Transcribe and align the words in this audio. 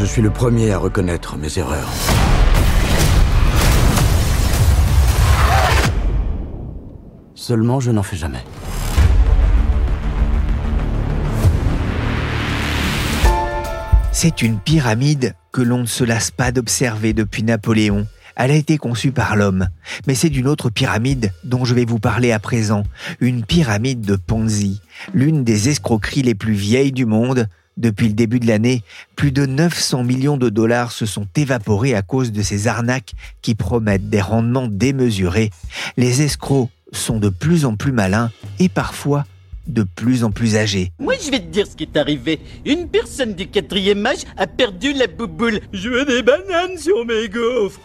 Je 0.00 0.06
suis 0.06 0.22
le 0.22 0.30
premier 0.30 0.72
à 0.72 0.78
reconnaître 0.78 1.36
mes 1.36 1.58
erreurs. 1.58 1.90
Seulement, 7.34 7.80
je 7.80 7.90
n'en 7.90 8.02
fais 8.02 8.16
jamais. 8.16 8.42
C'est 14.10 14.40
une 14.40 14.58
pyramide 14.58 15.34
que 15.52 15.60
l'on 15.60 15.80
ne 15.80 15.86
se 15.86 16.04
lasse 16.04 16.30
pas 16.30 16.50
d'observer 16.50 17.12
depuis 17.12 17.42
Napoléon. 17.42 18.06
Elle 18.36 18.52
a 18.52 18.54
été 18.54 18.78
conçue 18.78 19.12
par 19.12 19.36
l'homme, 19.36 19.68
mais 20.06 20.14
c'est 20.14 20.30
d'une 20.30 20.48
autre 20.48 20.70
pyramide 20.70 21.30
dont 21.44 21.66
je 21.66 21.74
vais 21.74 21.84
vous 21.84 21.98
parler 21.98 22.32
à 22.32 22.38
présent, 22.38 22.84
une 23.20 23.44
pyramide 23.44 24.00
de 24.00 24.16
Ponzi, 24.16 24.80
l'une 25.12 25.44
des 25.44 25.68
escroqueries 25.68 26.22
les 26.22 26.34
plus 26.34 26.54
vieilles 26.54 26.92
du 26.92 27.04
monde, 27.04 27.48
depuis 27.80 28.08
le 28.08 28.14
début 28.14 28.38
de 28.38 28.46
l'année, 28.46 28.82
plus 29.16 29.32
de 29.32 29.46
900 29.46 30.04
millions 30.04 30.36
de 30.36 30.48
dollars 30.48 30.92
se 30.92 31.06
sont 31.06 31.26
évaporés 31.36 31.94
à 31.94 32.02
cause 32.02 32.32
de 32.32 32.42
ces 32.42 32.68
arnaques 32.68 33.14
qui 33.42 33.54
promettent 33.54 34.08
des 34.08 34.20
rendements 34.20 34.68
démesurés. 34.68 35.50
Les 35.96 36.22
escrocs 36.22 36.68
sont 36.92 37.18
de 37.18 37.28
plus 37.28 37.64
en 37.64 37.76
plus 37.76 37.92
malins 37.92 38.30
et 38.58 38.68
parfois 38.68 39.24
de 39.66 39.82
plus 39.82 40.24
en 40.24 40.30
plus 40.30 40.56
âgés. 40.56 40.92
Moi, 40.98 41.14
je 41.24 41.30
vais 41.30 41.38
te 41.38 41.46
dire 41.46 41.66
ce 41.66 41.76
qui 41.76 41.84
est 41.84 41.96
arrivé. 41.96 42.40
Une 42.64 42.88
personne 42.88 43.34
du 43.34 43.46
quatrième 43.46 44.04
âge 44.04 44.24
a 44.36 44.46
perdu 44.46 44.92
la 44.92 45.06
bouboule. 45.06 45.60
Je 45.72 45.88
veux 45.88 46.04
des 46.04 46.22
bananes 46.22 46.78
sur 46.78 47.04
mes 47.06 47.28
gaufres. 47.28 47.80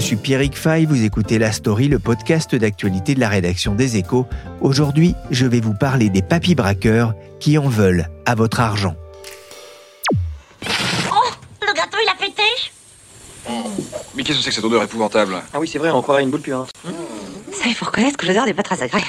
Suis 0.00 0.16
Pierrick 0.16 0.56
Fay, 0.56 0.86
vous 0.86 1.04
écoutez 1.04 1.38
La 1.38 1.52
Story, 1.52 1.88
le 1.88 1.98
podcast 1.98 2.54
d'actualité 2.54 3.14
de 3.14 3.20
la 3.20 3.28
rédaction 3.28 3.74
des 3.74 3.98
Échos. 3.98 4.26
Aujourd'hui, 4.60 5.14
je 5.30 5.46
vais 5.46 5.60
vous 5.60 5.74
parler 5.74 6.08
des 6.08 6.22
papy 6.22 6.54
braqueurs 6.54 7.14
qui 7.38 7.58
en 7.58 7.68
veulent 7.68 8.08
à 8.24 8.34
votre 8.34 8.60
argent. 8.60 8.96
Oh, 11.12 11.30
le 11.60 11.74
gâteau 11.74 11.98
il 12.02 12.08
a 12.08 12.14
pété 12.18 12.42
Mais 14.16 14.22
qu'est-ce 14.22 14.38
que 14.38 14.44
c'est 14.44 14.50
que 14.50 14.56
cette 14.56 14.64
odeur 14.64 14.82
épouvantable? 14.82 15.34
Ah 15.52 15.60
oui, 15.60 15.68
c'est 15.68 15.78
vrai, 15.78 15.90
on 15.90 16.00
croirait 16.00 16.22
une 16.22 16.30
boule 16.30 16.40
puante. 16.40 16.70
Ça, 17.52 17.66
il 17.66 17.74
faut 17.74 17.84
reconnaître 17.84 18.16
que 18.16 18.26
l'odeur 18.26 18.46
n'est 18.46 18.54
pas 18.54 18.62
très 18.62 18.82
agréable. 18.82 19.06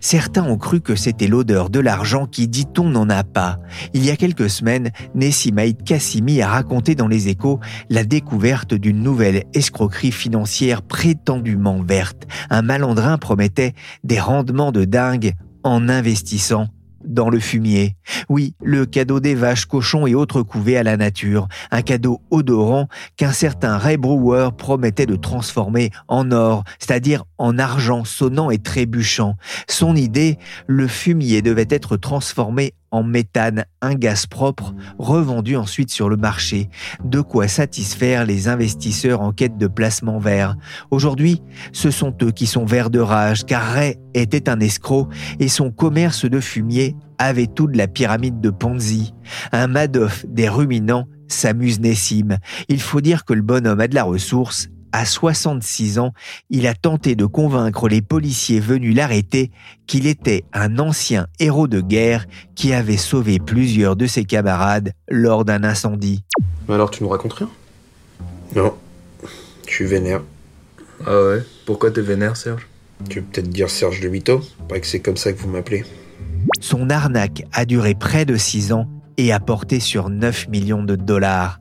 Certains 0.00 0.44
ont 0.44 0.58
cru 0.58 0.80
que 0.80 0.94
c'était 0.94 1.26
l'odeur 1.26 1.70
de 1.70 1.80
l'argent 1.80 2.26
qui, 2.26 2.48
dit-on, 2.48 2.88
n'en 2.88 3.08
a 3.08 3.24
pas. 3.24 3.58
Il 3.94 4.04
y 4.04 4.10
a 4.10 4.16
quelques 4.16 4.50
semaines, 4.50 4.90
Nessimaïd 5.14 5.82
Kassimi 5.82 6.42
a 6.42 6.48
raconté 6.48 6.94
dans 6.94 7.08
les 7.08 7.28
échos 7.28 7.60
la 7.90 8.04
découverte 8.04 8.74
d'une 8.74 9.02
nouvelle 9.02 9.44
escroquerie 9.54 10.12
financière 10.12 10.82
prétendument 10.82 11.82
verte. 11.82 12.26
Un 12.50 12.62
malandrin 12.62 13.18
promettait 13.18 13.74
des 14.04 14.20
rendements 14.20 14.72
de 14.72 14.84
dingue 14.84 15.32
en 15.64 15.88
investissant 15.88 16.68
dans 17.06 17.30
le 17.30 17.40
fumier. 17.40 17.96
Oui, 18.28 18.54
le 18.62 18.86
cadeau 18.86 19.20
des 19.20 19.34
vaches, 19.34 19.66
cochons 19.66 20.06
et 20.06 20.14
autres 20.14 20.42
couvées 20.42 20.76
à 20.76 20.82
la 20.82 20.96
nature. 20.96 21.48
Un 21.70 21.82
cadeau 21.82 22.20
odorant 22.30 22.88
qu'un 23.16 23.32
certain 23.32 23.78
Ray 23.78 23.96
Brewer 23.96 24.50
promettait 24.56 25.06
de 25.06 25.16
transformer 25.16 25.90
en 26.08 26.30
or, 26.32 26.64
c'est-à-dire 26.78 27.24
en 27.38 27.58
argent 27.58 28.04
sonnant 28.04 28.50
et 28.50 28.58
trébuchant. 28.58 29.36
Son 29.68 29.96
idée, 29.96 30.38
le 30.66 30.86
fumier 30.86 31.42
devait 31.42 31.66
être 31.70 31.96
transformé 31.96 32.74
en 32.90 33.02
méthane, 33.02 33.64
un 33.82 33.94
gaz 33.94 34.26
propre, 34.26 34.74
revendu 34.98 35.56
ensuite 35.56 35.90
sur 35.90 36.08
le 36.08 36.16
marché, 36.16 36.68
de 37.04 37.20
quoi 37.20 37.48
satisfaire 37.48 38.24
les 38.24 38.48
investisseurs 38.48 39.20
en 39.20 39.32
quête 39.32 39.58
de 39.58 39.66
placement 39.66 40.18
vert. 40.18 40.56
Aujourd'hui, 40.90 41.42
ce 41.72 41.90
sont 41.90 42.14
eux 42.22 42.32
qui 42.32 42.46
sont 42.46 42.64
verts 42.64 42.90
de 42.90 43.00
rage, 43.00 43.44
car 43.44 43.62
Ray 43.62 43.96
était 44.14 44.48
un 44.48 44.60
escroc 44.60 45.08
et 45.40 45.48
son 45.48 45.70
commerce 45.70 46.24
de 46.24 46.40
fumier 46.40 46.96
avait 47.18 47.46
tout 47.46 47.66
de 47.66 47.78
la 47.78 47.88
pyramide 47.88 48.40
de 48.40 48.50
Ponzi. 48.50 49.14
Un 49.52 49.66
Madoff 49.66 50.24
des 50.28 50.48
ruminants 50.48 51.06
s'amuse 51.28 51.80
Nessim. 51.80 52.36
Il 52.68 52.80
faut 52.80 53.00
dire 53.00 53.24
que 53.24 53.34
le 53.34 53.42
bonhomme 53.42 53.80
a 53.80 53.88
de 53.88 53.94
la 53.94 54.04
ressource 54.04 54.68
à 54.96 55.04
66 55.04 55.98
ans, 55.98 56.14
il 56.48 56.66
a 56.66 56.72
tenté 56.72 57.16
de 57.16 57.26
convaincre 57.26 57.86
les 57.86 58.00
policiers 58.00 58.60
venus 58.60 58.96
l'arrêter 58.96 59.50
qu'il 59.86 60.06
était 60.06 60.42
un 60.54 60.78
ancien 60.78 61.26
héros 61.38 61.68
de 61.68 61.82
guerre 61.82 62.24
qui 62.54 62.72
avait 62.72 62.96
sauvé 62.96 63.38
plusieurs 63.38 63.94
de 63.94 64.06
ses 64.06 64.24
camarades 64.24 64.92
lors 65.08 65.44
d'un 65.44 65.64
incendie. 65.64 66.24
Alors 66.66 66.90
tu 66.90 67.02
nous 67.02 67.10
racontes 67.10 67.34
rien? 67.34 67.50
Non, 68.54 68.74
je 69.66 69.72
suis 69.72 69.84
vénère. 69.84 70.22
Ah 71.06 71.22
ouais? 71.28 71.44
Pourquoi 71.66 71.90
t'es 71.90 72.00
vénère, 72.00 72.38
Serge? 72.38 72.66
Tu 73.10 73.20
veux 73.20 73.26
peut-être 73.26 73.50
dire 73.50 73.68
Serge 73.68 74.00
de 74.00 74.08
Mito 74.08 74.40
Pas 74.66 74.80
que 74.80 74.86
c'est 74.86 75.00
comme 75.00 75.18
ça 75.18 75.30
que 75.30 75.38
vous 75.38 75.50
m'appelez. 75.50 75.84
Son 76.60 76.88
arnaque 76.88 77.44
a 77.52 77.66
duré 77.66 77.94
près 77.94 78.24
de 78.24 78.36
6 78.36 78.72
ans 78.72 78.88
et 79.18 79.30
a 79.30 79.40
porté 79.40 79.78
sur 79.78 80.08
9 80.08 80.48
millions 80.48 80.82
de 80.82 80.96
dollars. 80.96 81.60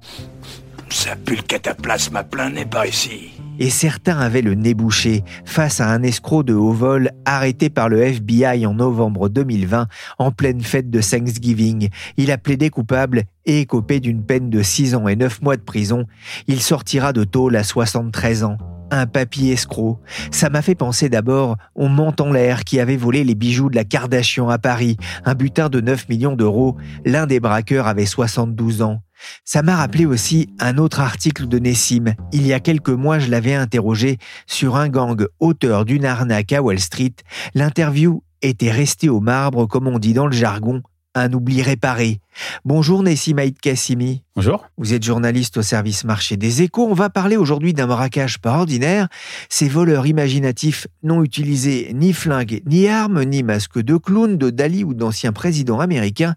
Ça 0.89 1.15
pue 1.15 1.35
le 1.35 1.41
cataplasme 1.41 2.15
à 2.15 2.23
plein 2.23 2.49
nez 2.49 2.65
par 2.65 2.85
ici. 2.85 3.31
Et 3.57 3.69
certains 3.69 4.19
avaient 4.19 4.41
le 4.41 4.53
nez 4.53 4.73
bouché 4.73 5.23
face 5.45 5.79
à 5.79 5.89
un 5.89 6.03
escroc 6.03 6.43
de 6.43 6.53
haut 6.53 6.73
vol 6.73 7.11
arrêté 7.23 7.69
par 7.69 7.87
le 7.87 8.01
FBI 8.01 8.65
en 8.65 8.73
novembre 8.73 9.29
2020 9.29 9.87
en 10.19 10.31
pleine 10.31 10.61
fête 10.61 10.89
de 10.89 11.01
Thanksgiving. 11.01 11.89
Il 12.17 12.31
a 12.31 12.37
plaidé 12.37 12.69
coupable 12.69 13.23
et 13.45 13.61
écopé 13.61 13.99
d'une 13.99 14.25
peine 14.25 14.49
de 14.49 14.61
6 14.61 14.95
ans 14.95 15.07
et 15.07 15.15
9 15.15 15.41
mois 15.41 15.55
de 15.55 15.61
prison. 15.61 16.05
Il 16.47 16.61
sortira 16.61 17.13
de 17.13 17.23
tôle 17.23 17.55
à 17.55 17.63
73 17.63 18.43
ans 18.43 18.57
un 18.91 19.07
papier 19.07 19.53
escroc. 19.53 19.99
Ça 20.31 20.49
m'a 20.49 20.61
fait 20.61 20.75
penser 20.75 21.09
d'abord 21.09 21.57
au 21.75 21.87
en 21.87 22.31
l'air 22.31 22.63
qui 22.63 22.79
avait 22.79 22.97
volé 22.97 23.23
les 23.23 23.35
bijoux 23.35 23.69
de 23.69 23.75
la 23.75 23.83
Kardashian 23.83 24.49
à 24.49 24.57
Paris, 24.57 24.97
un 25.23 25.33
butin 25.33 25.69
de 25.69 25.81
9 25.81 26.09
millions 26.09 26.35
d'euros. 26.35 26.77
L'un 27.05 27.25
des 27.25 27.39
braqueurs 27.39 27.87
avait 27.87 28.05
72 28.05 28.81
ans. 28.81 29.01
Ça 29.43 29.61
m'a 29.61 29.75
rappelé 29.75 30.05
aussi 30.05 30.49
un 30.59 30.77
autre 30.77 30.99
article 30.99 31.47
de 31.47 31.59
Nessim. 31.59 32.15
Il 32.31 32.45
y 32.45 32.53
a 32.53 32.59
quelques 32.59 32.89
mois, 32.89 33.19
je 33.19 33.29
l'avais 33.29 33.55
interrogé 33.55 34.17
sur 34.47 34.75
un 34.75 34.89
gang 34.89 35.25
auteur 35.39 35.85
d'une 35.85 36.05
arnaque 36.05 36.53
à 36.53 36.61
Wall 36.61 36.79
Street. 36.79 37.15
L'interview 37.53 38.23
était 38.41 38.71
restée 38.71 39.09
au 39.09 39.19
marbre, 39.19 39.65
comme 39.65 39.87
on 39.87 39.99
dit 39.99 40.13
dans 40.13 40.27
le 40.27 40.33
jargon, 40.33 40.81
un 41.15 41.31
oubli 41.33 41.61
réparé. 41.61 42.19
Bonjour 42.65 43.01
Nessim 43.01 43.37
Haït 43.37 43.57
Kassimi. 43.59 44.23
Bonjour. 44.35 44.65
Vous 44.77 44.93
êtes 44.93 45.03
journaliste 45.03 45.57
au 45.57 45.61
service 45.61 46.03
marché 46.03 46.35
des 46.35 46.61
échos. 46.61 46.87
On 46.89 46.93
va 46.93 47.09
parler 47.09 47.37
aujourd'hui 47.37 47.73
d'un 47.73 47.87
braquage 47.87 48.39
pas 48.39 48.57
ordinaire. 48.57 49.07
Ces 49.49 49.69
voleurs 49.69 50.05
imaginatifs 50.05 50.87
n'ont 51.03 51.23
utilisé 51.23 51.91
ni 51.93 52.11
flingue, 52.11 52.61
ni 52.65 52.89
armes, 52.89 53.23
ni 53.23 53.43
masque 53.43 53.79
de 53.79 53.95
clown, 53.95 54.37
de 54.37 54.49
Dali 54.49 54.83
ou 54.83 54.93
d'anciens 54.93 55.31
présidents 55.31 55.79
américains. 55.79 56.35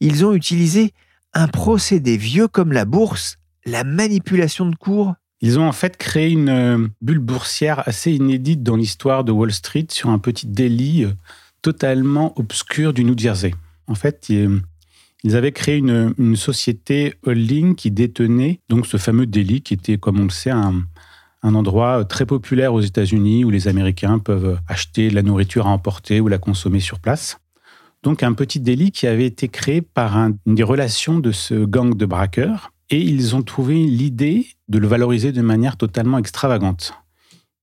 Ils 0.00 0.26
ont 0.26 0.34
utilisé 0.34 0.92
un 1.38 1.46
procédé 1.46 2.16
vieux 2.16 2.48
comme 2.48 2.72
la 2.72 2.84
bourse, 2.84 3.38
la 3.64 3.84
manipulation 3.84 4.66
de 4.66 4.74
cours 4.74 5.14
Ils 5.40 5.60
ont 5.60 5.68
en 5.68 5.72
fait 5.72 5.96
créé 5.96 6.30
une 6.30 6.48
euh, 6.48 6.88
bulle 7.00 7.20
boursière 7.20 7.86
assez 7.86 8.10
inédite 8.10 8.64
dans 8.64 8.74
l'histoire 8.74 9.22
de 9.22 9.30
Wall 9.30 9.52
Street 9.52 9.86
sur 9.88 10.10
un 10.10 10.18
petit 10.18 10.48
délit 10.48 11.04
euh, 11.04 11.12
totalement 11.62 12.36
obscur 12.40 12.92
du 12.92 13.04
New 13.04 13.16
Jersey. 13.16 13.54
En 13.86 13.94
fait, 13.94 14.30
ils 14.30 15.36
avaient 15.36 15.52
créé 15.52 15.76
une, 15.76 16.36
société 16.36 17.14
holding 17.24 17.76
qui 17.76 17.92
détenait 17.92 18.60
donc 18.68 18.86
ce 18.86 18.96
fameux 18.96 19.26
délit 19.26 19.62
qui 19.62 19.74
était, 19.74 19.96
comme 19.96 20.18
on 20.20 20.24
le 20.24 20.30
sait, 20.30 20.50
un, 20.50 20.82
un 21.42 21.54
endroit 21.54 22.04
très 22.04 22.26
populaire 22.26 22.74
aux 22.74 22.80
États-Unis 22.80 23.44
où 23.44 23.50
les 23.50 23.68
Américains 23.68 24.18
peuvent 24.18 24.58
acheter 24.66 25.08
de 25.08 25.14
la 25.14 25.22
nourriture 25.22 25.68
à 25.68 25.70
emporter 25.70 26.20
ou 26.20 26.28
la 26.28 26.38
consommer 26.38 26.80
sur 26.80 26.98
place 26.98 27.38
donc 28.02 28.22
un 28.22 28.32
petit 28.32 28.60
délit 28.60 28.90
qui 28.90 29.06
avait 29.06 29.26
été 29.26 29.48
créé 29.48 29.82
par 29.82 30.16
une 30.16 30.36
des 30.46 30.62
relations 30.62 31.18
de 31.18 31.32
ce 31.32 31.64
gang 31.64 31.94
de 31.94 32.06
braqueurs, 32.06 32.72
et 32.90 33.00
ils 33.00 33.36
ont 33.36 33.42
trouvé 33.42 33.74
l'idée 33.74 34.46
de 34.68 34.78
le 34.78 34.86
valoriser 34.86 35.32
de 35.32 35.42
manière 35.42 35.76
totalement 35.76 36.18
extravagante. 36.18 36.94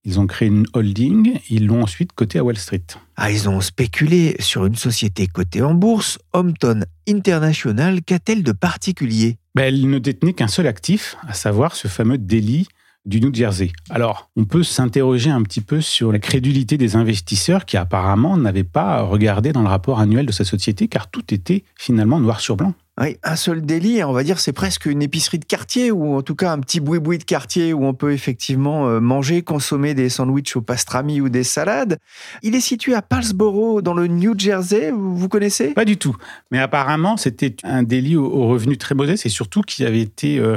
Ils 0.04 0.20
ont 0.20 0.28
créé 0.28 0.46
une 0.46 0.66
holding, 0.72 1.40
ils 1.50 1.66
l'ont 1.66 1.82
ensuite 1.82 2.12
coté 2.12 2.38
à 2.38 2.44
Wall 2.44 2.56
Street. 2.56 2.84
Ah, 3.16 3.32
ils 3.32 3.48
ont 3.48 3.60
spéculé 3.60 4.36
sur 4.38 4.64
une 4.64 4.76
société 4.76 5.26
cotée 5.26 5.62
en 5.62 5.74
bourse, 5.74 6.20
Hampton 6.32 6.82
International, 7.08 8.02
qu'a-t-elle 8.02 8.44
de 8.44 8.52
particulier? 8.52 9.38
Ben, 9.56 9.64
Elle 9.64 9.90
ne 9.90 9.98
détenait 9.98 10.32
qu'un 10.32 10.46
seul 10.46 10.68
actif, 10.68 11.16
à 11.26 11.32
savoir 11.32 11.74
ce 11.74 11.88
fameux 11.88 12.18
délit 12.18 12.68
du 13.06 13.20
New 13.20 13.32
Jersey. 13.32 13.70
Alors, 13.88 14.28
on 14.36 14.44
peut 14.44 14.62
s'interroger 14.64 15.30
un 15.30 15.42
petit 15.42 15.60
peu 15.60 15.80
sur 15.80 16.12
la 16.12 16.18
crédulité 16.18 16.76
des 16.76 16.96
investisseurs 16.96 17.64
qui 17.64 17.76
apparemment 17.76 18.36
n'avaient 18.36 18.64
pas 18.64 19.02
regardé 19.02 19.52
dans 19.52 19.62
le 19.62 19.68
rapport 19.68 20.00
annuel 20.00 20.26
de 20.26 20.32
sa 20.32 20.44
société 20.44 20.88
car 20.88 21.08
tout 21.08 21.32
était 21.32 21.64
finalement 21.76 22.20
noir 22.20 22.40
sur 22.40 22.56
blanc. 22.56 22.74
Oui, 22.98 23.18
un 23.22 23.36
seul 23.36 23.60
délit, 23.60 24.02
on 24.04 24.12
va 24.12 24.22
dire, 24.22 24.40
c'est 24.40 24.54
presque 24.54 24.86
une 24.86 25.02
épicerie 25.02 25.38
de 25.38 25.44
quartier, 25.44 25.90
ou 25.90 26.16
en 26.16 26.22
tout 26.22 26.34
cas 26.34 26.50
un 26.50 26.60
petit 26.60 26.80
boui-boui 26.80 27.18
de 27.18 27.24
quartier 27.24 27.74
où 27.74 27.84
on 27.84 27.92
peut 27.92 28.12
effectivement 28.12 28.88
euh, 28.88 29.00
manger, 29.00 29.42
consommer 29.42 29.92
des 29.92 30.08
sandwichs 30.08 30.56
au 30.56 30.62
pastrami 30.62 31.20
ou 31.20 31.28
des 31.28 31.44
salades. 31.44 31.98
Il 32.42 32.54
est 32.54 32.60
situé 32.62 32.94
à 32.94 33.02
Paulsboro, 33.02 33.82
dans 33.82 33.92
le 33.92 34.06
New 34.06 34.32
Jersey, 34.38 34.92
vous 34.92 35.28
connaissez? 35.28 35.74
Pas 35.74 35.84
du 35.84 35.98
tout. 35.98 36.16
Mais 36.50 36.58
apparemment, 36.58 37.18
c'était 37.18 37.54
un 37.64 37.82
délit 37.82 38.16
aux 38.16 38.48
revenus 38.48 38.78
très 38.78 38.94
modestes 38.94 39.26
et 39.26 39.30
surtout 39.30 39.60
qui 39.60 39.84
avait 39.84 40.00
été 40.00 40.38
euh, 40.38 40.56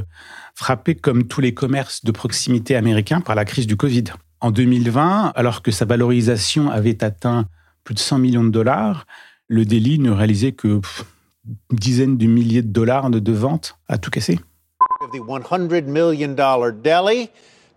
frappé 0.60 0.94
comme 0.94 1.24
tous 1.24 1.40
les 1.40 1.54
commerces 1.54 2.04
de 2.04 2.12
proximité 2.12 2.76
américains 2.76 3.22
par 3.22 3.34
la 3.34 3.46
crise 3.46 3.66
du 3.66 3.78
Covid. 3.78 4.04
En 4.42 4.52
2020, 4.52 5.32
alors 5.34 5.62
que 5.62 5.72
sa 5.72 5.86
valorisation 5.86 6.70
avait 6.70 7.02
atteint 7.02 7.46
plus 7.86 7.96
de 7.96 8.00
100 8.00 8.18
millions 8.18 8.44
de 8.44 8.50
dollars, 8.50 9.08
le 9.48 9.64
délit 9.64 10.00
ne 10.00 10.12
réalisait 10.12 10.52
que 10.52 10.82
une 11.48 11.78
dizaine 11.78 12.18
de 12.18 12.26
milliers 12.26 12.62
de 12.62 12.74
dollars 12.74 13.10
de, 13.10 13.32
ventes 13.32 13.78
à 13.88 13.98
tout 13.98 14.12
casser. 14.12 14.38
The 15.14 15.22
100 15.48 15.60
million 15.70 16.28
dollar 16.34 16.74
deli. 16.74 17.30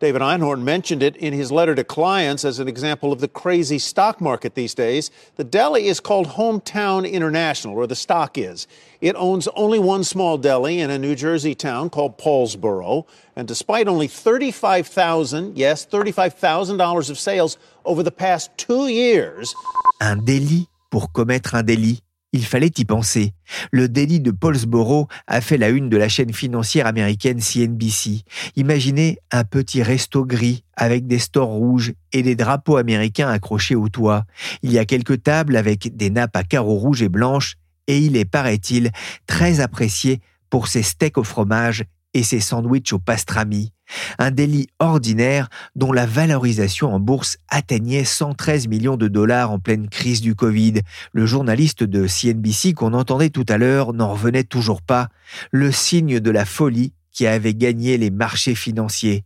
David 0.03 0.21
Einhorn 0.21 0.65
mentioned 0.65 1.01
it 1.01 1.17
in 1.17 1.33
his 1.33 1.53
letter 1.53 1.77
to 1.77 1.85
clients 1.85 2.45
as 2.45 2.59
an 2.59 2.67
example 2.67 3.13
of 3.13 3.21
the 3.21 3.29
crazy 3.29 3.79
stock 3.79 4.21
market 4.21 4.57
these 4.57 4.75
days. 4.75 5.13
The 5.37 5.45
deli 5.45 5.87
is 5.87 6.01
called 6.01 6.27
Hometown 6.27 7.09
International, 7.09 7.77
or 7.77 7.87
the 7.87 7.95
stock 7.95 8.37
is. 8.37 8.67
It 9.01 9.15
owns 9.15 9.47
only 9.55 9.79
one 9.79 10.03
small 10.03 10.39
deli 10.39 10.81
in 10.81 10.91
a 10.91 10.99
New 10.99 11.15
Jersey 11.15 11.55
town 11.55 11.89
called 11.89 12.19
Paulsboro. 12.19 13.07
And 13.37 13.47
despite 13.47 13.87
only 13.87 14.09
35,000, 14.09 15.57
yes, 15.57 15.87
$35,000 15.87 17.09
of 17.09 17.17
sales 17.17 17.57
over 17.85 18.03
the 18.03 18.11
past 18.11 18.51
two 18.57 18.89
years. 18.89 19.55
Un 20.01 20.17
délit 20.17 20.67
pour 20.91 21.13
commettre 21.13 21.55
un 21.55 21.63
délit. 21.63 22.03
Il 22.33 22.47
fallait 22.47 22.73
y 22.79 22.85
penser. 22.87 23.35
Le 23.71 23.89
délit 23.89 24.21
de 24.21 24.31
Paulsboro 24.31 25.09
a 25.27 25.43
fait 25.43 25.59
la 25.59 25.69
une 25.69 25.91
de 25.91 25.99
la 25.99 26.09
chaîne 26.09 26.33
financière 26.33 26.87
américaine 26.87 27.41
CNBC. 27.41 28.23
Imaginez 28.57 29.19
un 29.31 29.45
petit 29.45 29.83
resto 29.83 30.25
gris 30.25 30.65
avec 30.75 31.07
des 31.07 31.19
stores 31.19 31.51
rouges 31.51 31.93
et 32.13 32.23
des 32.23 32.35
drapeaux 32.35 32.79
américains 32.79 33.29
accrochés 33.29 33.75
au 33.75 33.91
toit. 33.91 34.25
Il 34.63 34.73
y 34.73 34.79
a 34.79 34.87
quelques 34.87 35.23
tables 35.23 35.57
avec 35.57 35.95
des 35.95 36.09
nappes 36.09 36.37
à 36.37 36.43
carreaux 36.43 36.79
rouges 36.79 37.03
et 37.03 37.11
blanches 37.11 37.57
et 37.87 37.99
il 37.99 38.17
est, 38.17 38.25
paraît-il, 38.25 38.91
très 39.27 39.61
apprécié 39.61 40.21
pour 40.49 40.69
ses 40.69 40.83
steaks 40.83 41.19
au 41.19 41.25
fromage 41.25 41.85
et 42.15 42.23
ses 42.23 42.41
sandwichs 42.41 42.93
au 42.93 42.99
pastrami 42.99 43.73
un 44.19 44.31
délit 44.31 44.69
ordinaire 44.79 45.49
dont 45.77 45.93
la 45.93 46.07
valorisation 46.07 46.95
en 46.95 47.01
bourse 47.01 47.39
atteignait 47.49 48.05
113 48.05 48.69
millions 48.69 48.97
de 48.97 49.09
dollars 49.09 49.51
en 49.51 49.59
pleine 49.59 49.89
crise 49.89 50.21
du 50.21 50.35
Covid. 50.35 50.81
Le 51.13 51.27
journaliste 51.27 51.85
de 51.85 52.07
CNBC 52.07 52.75
qu'on 52.75 52.95
entendait 52.95 53.31
tout 53.31 53.47
à 53.49 53.59
l'heure 53.59 53.93
n'en 53.93 54.13
revenait 54.13 54.45
toujours 54.45 54.83
pas, 54.83 55.09
le 55.51 55.73
signe 55.73 56.21
de 56.21 56.31
la 56.31 56.45
folie 56.45 56.93
qui 57.11 57.27
avait 57.27 57.55
gagné 57.55 57.99
les 57.99 58.11
marchés 58.11 58.55
financiers. 58.55 59.25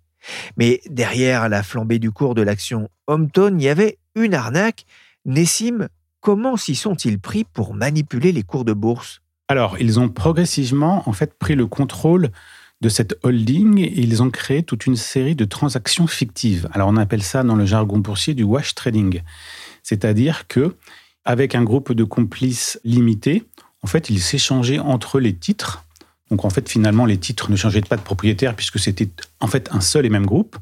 Mais 0.56 0.80
derrière 0.90 1.48
la 1.48 1.62
flambée 1.62 2.00
du 2.00 2.10
cours 2.10 2.34
de 2.34 2.42
l'action 2.42 2.88
Hometown, 3.06 3.60
il 3.60 3.64
y 3.64 3.68
avait 3.68 3.98
une 4.16 4.34
arnaque. 4.34 4.84
Nessim, 5.24 5.88
comment 6.20 6.56
s'y 6.56 6.74
sont-ils 6.74 7.20
pris 7.20 7.44
pour 7.44 7.74
manipuler 7.74 8.32
les 8.32 8.42
cours 8.42 8.64
de 8.64 8.72
bourse? 8.72 9.20
Alors, 9.48 9.78
ils 9.78 10.00
ont 10.00 10.08
progressivement 10.08 11.08
en 11.08 11.12
fait 11.12 11.34
pris 11.38 11.54
le 11.54 11.68
contrôle 11.68 12.30
de 12.80 12.88
cette 12.88 13.18
holding 13.22 13.78
ils 13.78 14.22
ont 14.22 14.30
créé 14.30 14.62
toute 14.62 14.86
une 14.86 14.96
série 14.96 15.34
de 15.34 15.44
transactions 15.44 16.06
fictives. 16.06 16.68
Alors 16.72 16.88
on 16.88 16.96
appelle 16.96 17.22
ça 17.22 17.42
dans 17.42 17.56
le 17.56 17.66
jargon 17.66 17.98
boursier 17.98 18.34
du 18.34 18.42
wash 18.42 18.74
trading. 18.74 19.22
C'est-à-dire 19.82 20.46
que 20.48 20.76
avec 21.24 21.54
un 21.54 21.64
groupe 21.64 21.92
de 21.92 22.04
complices 22.04 22.78
limité, 22.84 23.44
en 23.82 23.88
fait, 23.88 24.10
ils 24.10 24.20
s'échangeaient 24.20 24.78
entre 24.78 25.20
les 25.20 25.34
titres. 25.34 25.84
Donc 26.30 26.44
en 26.44 26.50
fait, 26.50 26.68
finalement, 26.68 27.06
les 27.06 27.18
titres 27.18 27.50
ne 27.50 27.56
changeaient 27.56 27.80
pas 27.80 27.96
de 27.96 28.02
propriétaire 28.02 28.54
puisque 28.54 28.78
c'était 28.78 29.08
en 29.40 29.46
fait 29.46 29.68
un 29.72 29.80
seul 29.80 30.06
et 30.06 30.08
même 30.08 30.26
groupe. 30.26 30.56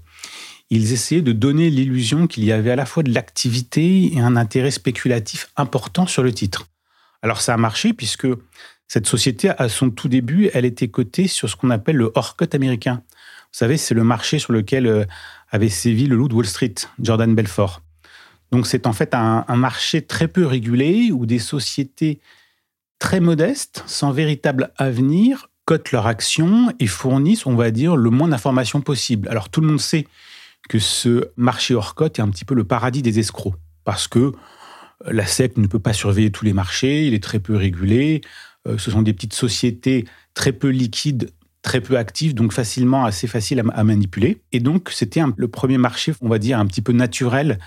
Ils 0.71 0.93
essayaient 0.93 1.23
de 1.23 1.33
donner 1.33 1.71
l'illusion 1.71 2.27
qu'il 2.27 2.45
y 2.45 2.53
avait 2.53 2.71
à 2.71 2.77
la 2.77 2.87
fois 2.87 3.03
de 3.03 3.13
l'activité 3.13 4.15
et 4.15 4.21
un 4.21 4.37
intérêt 4.37 4.71
spéculatif 4.71 5.51
important 5.57 6.07
sur 6.07 6.23
le 6.23 6.33
titre. 6.33 6.67
Alors 7.23 7.41
ça 7.41 7.55
a 7.55 7.57
marché 7.57 7.93
puisque 7.93 8.27
cette 8.89 9.07
société, 9.07 9.51
à 9.51 9.69
son 9.69 9.91
tout 9.91 10.09
début, 10.09 10.51
elle 10.53 10.65
était 10.65 10.89
cotée 10.89 11.27
sur 11.27 11.49
ce 11.49 11.57
qu'on 11.57 11.71
appelle 11.71 11.97
le 11.97 12.13
hors-cut 12.15 12.49
américain. 12.53 13.03
Vous 13.07 13.59
savez, 13.59 13.77
c'est 13.77 13.95
le 13.95 14.05
marché 14.05 14.39
sur 14.39 14.53
lequel 14.53 14.87
euh, 14.87 15.05
avait 15.51 15.69
sévi 15.69 16.07
le 16.07 16.17
loup 16.17 16.29
de 16.29 16.35
Wall 16.35 16.47
Street, 16.47 16.75
Jordan 17.01 17.35
Belfort. 17.35 17.81
Donc 18.51 18.67
c'est 18.67 18.87
en 18.87 18.93
fait 18.93 19.15
un, 19.15 19.45
marché 19.57 20.03
très 20.03 20.29
peu 20.29 20.47
régulé 20.47 21.11
où 21.11 21.27
des 21.27 21.39
sociétés 21.39 22.21
très 22.99 23.21
modestes, 23.21 23.83
sans 23.87 24.13
véritable 24.13 24.73
avenir, 24.77 25.49
cotent 25.65 25.93
leurs 25.93 26.07
actions 26.07 26.73
et 26.79 26.87
fournissent, 26.87 27.47
on 27.47 27.57
va 27.57 27.71
dire, 27.71 27.97
le 27.97 28.11
moins 28.11 28.29
d'informations 28.29 28.81
possible. 28.81 29.29
Alors 29.29 29.49
tout 29.49 29.61
le 29.61 29.67
monde 29.67 29.81
sait 29.81 30.07
que 30.69 30.79
ce 30.79 31.31
marché 31.37 31.75
hors 31.75 31.95
cote 31.95 32.19
est 32.19 32.23
un 32.23 32.29
petit 32.29 32.45
peu 32.45 32.55
le 32.55 32.65
paradis 32.65 33.03
des 33.03 33.19
escrocs 33.19 33.57
parce 33.85 34.09
que 34.09 34.33
la 35.07 35.27
SEC 35.27 35.57
ne 35.57 35.67
peut 35.67 35.81
pas 35.81 35.93
surveiller 35.93 36.31
tous 36.31 36.45
les 36.45 36.53
marchés, 36.53 37.07
il 37.07 37.15
est 37.15 37.23
très 37.23 37.41
peu 37.41 37.57
régulé. 37.57 38.21
Euh, 38.67 38.79
ce 38.79 38.91
sont 38.91 39.03
des 39.03 39.13
petites 39.13 39.35
sociétés 39.35 40.05
très 40.35 40.53
peu 40.53 40.69
liquides, 40.69 41.31
très 41.63 41.81
peu 41.81 41.97
actives, 41.97 42.35
donc 42.35 42.53
facilement 42.53 43.05
assez 43.05 43.27
faciles 43.27 43.63
à, 43.73 43.85
manipuler. 43.85 44.43
Et 44.53 44.61
donc, 44.61 44.91
c'était 44.91 45.23
le 45.37 45.49
premier 45.49 45.79
marché, 45.79 46.13
on 46.21 46.29
va 46.29 46.39
dire, 46.39 46.59
un 46.59 46.67
petit 46.67 46.83
peu 46.83 46.93
naturel 46.93 47.59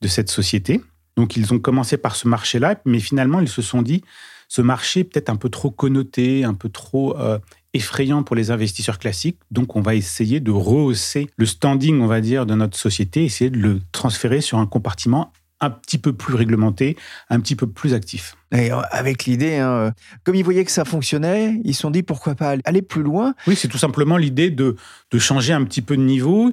de 0.00 0.08
cette 0.08 0.30
société. 0.30 0.80
Donc, 1.16 1.36
ils 1.36 1.52
ont 1.52 1.58
commencé 1.58 1.96
par 1.96 2.14
ce 2.14 2.28
marché-là, 2.28 2.80
mais 2.84 3.00
finalement, 3.00 3.40
ils 3.40 3.48
se 3.48 3.62
sont 3.62 3.82
dit, 3.82 4.04
ce 4.48 4.62
marché 4.62 5.04
peut-être 5.04 5.30
un 5.30 5.36
peu 5.36 5.48
trop 5.48 5.70
connoté, 5.70 6.44
un 6.44 6.54
peu 6.54 6.68
trop 6.68 7.18
euh, 7.18 7.38
effrayant 7.74 8.22
pour 8.22 8.36
les 8.36 8.50
investisseurs 8.50 8.98
classiques. 8.98 9.38
Donc, 9.50 9.76
on 9.76 9.80
va 9.80 9.94
essayer 9.94 10.40
de 10.40 10.50
rehausser 10.50 11.28
le 11.36 11.46
standing, 11.46 12.00
on 12.00 12.06
va 12.06 12.20
dire, 12.20 12.46
de 12.46 12.54
notre 12.54 12.78
société, 12.78 13.24
essayer 13.24 13.50
de 13.50 13.58
le 13.58 13.80
transférer 13.92 14.40
sur 14.40 14.58
un 14.58 14.66
compartiment 14.66 15.32
un 15.60 15.70
petit 15.70 15.98
peu 15.98 16.12
plus 16.12 16.34
réglementé, 16.34 16.96
un 17.30 17.40
petit 17.40 17.56
peu 17.56 17.66
plus 17.66 17.94
actif. 17.94 18.36
Et 18.52 18.72
euh, 18.72 18.80
avec 18.90 19.24
l'idée, 19.24 19.56
hein, 19.56 19.70
euh, 19.70 19.90
comme 20.24 20.34
ils 20.34 20.44
voyaient 20.44 20.64
que 20.64 20.70
ça 20.70 20.84
fonctionnait, 20.84 21.60
ils 21.64 21.74
se 21.74 21.82
sont 21.82 21.90
dit 21.90 22.02
pourquoi 22.02 22.34
pas 22.34 22.56
aller 22.64 22.82
plus 22.82 23.02
loin. 23.02 23.34
Oui, 23.46 23.56
c'est 23.56 23.68
tout 23.68 23.78
simplement 23.78 24.16
l'idée 24.16 24.50
de, 24.50 24.76
de 25.10 25.18
changer 25.18 25.52
un 25.52 25.64
petit 25.64 25.82
peu 25.82 25.96
de 25.96 26.02
niveau. 26.02 26.52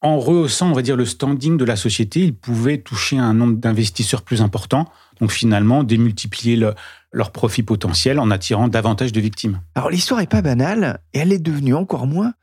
En 0.00 0.18
rehaussant, 0.18 0.70
on 0.70 0.74
va 0.74 0.82
dire, 0.82 0.96
le 0.96 1.04
standing 1.04 1.56
de 1.56 1.64
la 1.64 1.74
société, 1.74 2.20
ils 2.20 2.34
pouvaient 2.34 2.78
toucher 2.78 3.18
un 3.18 3.34
nombre 3.34 3.56
d'investisseurs 3.56 4.22
plus 4.22 4.42
important. 4.42 4.88
Donc 5.20 5.32
finalement, 5.32 5.82
démultiplier 5.82 6.54
le, 6.54 6.74
leur 7.12 7.32
profit 7.32 7.62
potentiel 7.62 8.20
en 8.20 8.30
attirant 8.30 8.68
davantage 8.68 9.12
de 9.12 9.20
victimes. 9.20 9.60
Alors 9.74 9.90
l'histoire 9.90 10.20
est 10.20 10.30
pas 10.30 10.42
banale 10.42 11.00
et 11.14 11.18
elle 11.18 11.32
est 11.32 11.38
devenue 11.38 11.74
encore 11.74 12.06
moins 12.06 12.34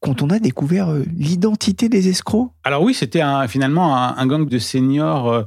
quand 0.00 0.22
on 0.22 0.28
a 0.28 0.38
découvert 0.38 0.90
euh, 0.90 1.02
l'identité 1.16 1.88
des 1.88 2.08
escrocs 2.08 2.50
Alors 2.62 2.82
oui, 2.82 2.92
c'était 2.92 3.22
finalement 3.48 3.96
un, 3.96 4.26
gang 4.26 4.46
de 4.46 4.58
seniors 4.58 5.32
euh, 5.32 5.42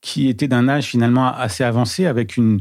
qui 0.00 0.28
était 0.28 0.46
d'un 0.46 0.68
âge 0.68 0.86
finalement 0.86 1.26
assez 1.34 1.64
avancé, 1.64 2.06
avec 2.06 2.36
une, 2.36 2.60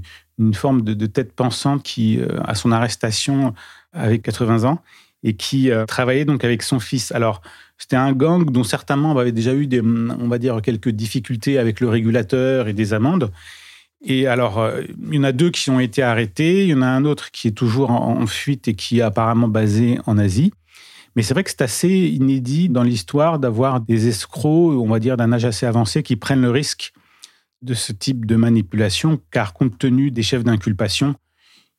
forme 0.53 0.81
de, 0.81 1.05
tête 1.05 1.33
pensante 1.33 1.83
qui, 1.83 2.19
euh, 2.19 2.39
à 2.43 2.55
son 2.55 2.71
arrestation, 2.71 3.53
avait 3.93 4.19
80 4.19 4.63
ans, 4.63 4.81
et 5.23 5.35
qui 5.35 5.69
travaillait 5.87 6.25
donc 6.25 6.43
avec 6.43 6.63
son 6.63 6.79
fils. 6.79 7.11
Alors, 7.11 7.41
c'était 7.77 7.95
un 7.95 8.13
gang 8.13 8.49
dont 8.49 8.63
certains 8.63 8.95
membres 8.95 9.19
avaient 9.19 9.31
déjà 9.31 9.53
eu 9.53 9.67
des, 9.67 9.81
on 9.81 10.27
va 10.27 10.37
dire, 10.37 10.61
quelques 10.61 10.89
difficultés 10.89 11.57
avec 11.57 11.79
le 11.79 11.89
régulateur 11.89 12.67
et 12.67 12.73
des 12.73 12.93
amendes. 12.93 13.31
Et 14.05 14.27
alors, 14.27 14.69
il 15.09 15.15
y 15.15 15.19
en 15.19 15.23
a 15.23 15.31
deux 15.31 15.49
qui 15.49 15.69
ont 15.71 15.79
été 15.79 16.03
arrêtés, 16.03 16.63
il 16.63 16.69
y 16.69 16.73
en 16.73 16.83
a 16.83 16.87
un 16.87 17.03
autre 17.03 17.31
qui 17.31 17.47
est 17.47 17.51
toujours 17.51 17.89
en 17.89 18.27
fuite 18.27 18.67
et 18.67 18.75
qui 18.75 18.99
est 18.99 19.01
apparemment 19.01 19.47
basé 19.47 19.99
en 20.05 20.17
Asie. 20.19 20.53
Mais 21.15 21.23
c'est 21.23 21.33
vrai 21.33 21.43
que 21.43 21.49
c'est 21.49 21.63
assez 21.63 21.89
inédit 21.89 22.69
dans 22.69 22.83
l'histoire 22.83 23.39
d'avoir 23.39 23.79
des 23.79 24.07
escrocs, 24.07 24.73
on 24.73 24.87
va 24.87 24.99
dire 24.99 25.17
d'un 25.17 25.33
âge 25.33 25.45
assez 25.45 25.65
avancé, 25.65 26.03
qui 26.03 26.15
prennent 26.15 26.43
le 26.43 26.51
risque 26.51 26.93
de 27.63 27.73
ce 27.73 27.91
type 27.91 28.27
de 28.27 28.35
manipulation, 28.35 29.19
car 29.31 29.53
compte 29.53 29.79
tenu 29.79 30.11
des 30.11 30.21
chefs 30.21 30.43
d'inculpation, 30.43 31.15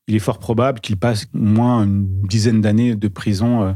il 0.09 0.17
est 0.17 0.21
fort 0.21 0.39
probable 0.39 0.81
qu'ils 0.81 0.97
passent 0.97 1.27
au 1.35 1.39
moins 1.39 1.85
une 1.85 2.23
dizaine 2.23 2.61
d'années 2.61 2.97
de 2.97 3.09
prison 3.09 3.63
euh, 3.63 3.73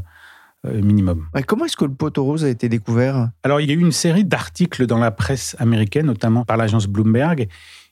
euh, 0.65 0.81
minimum. 0.81 1.27
comment 1.47 1.65
est-ce 1.65 1.77
que 1.77 1.85
le 1.85 1.93
poteau 1.93 2.23
rose 2.23 2.43
a 2.43 2.49
été 2.49 2.69
découvert? 2.69 3.29
Alors, 3.43 3.61
il 3.61 3.69
y 3.69 3.71
a 3.71 3.75
eu 3.75 3.79
une 3.79 3.91
série 3.91 4.25
d'articles 4.25 4.87
dans 4.87 4.97
la 4.97 5.11
presse 5.11 5.55
américaine, 5.59 6.07
notamment 6.07 6.43
par 6.43 6.57
l'agence 6.57 6.87
Bloomberg, 6.87 7.47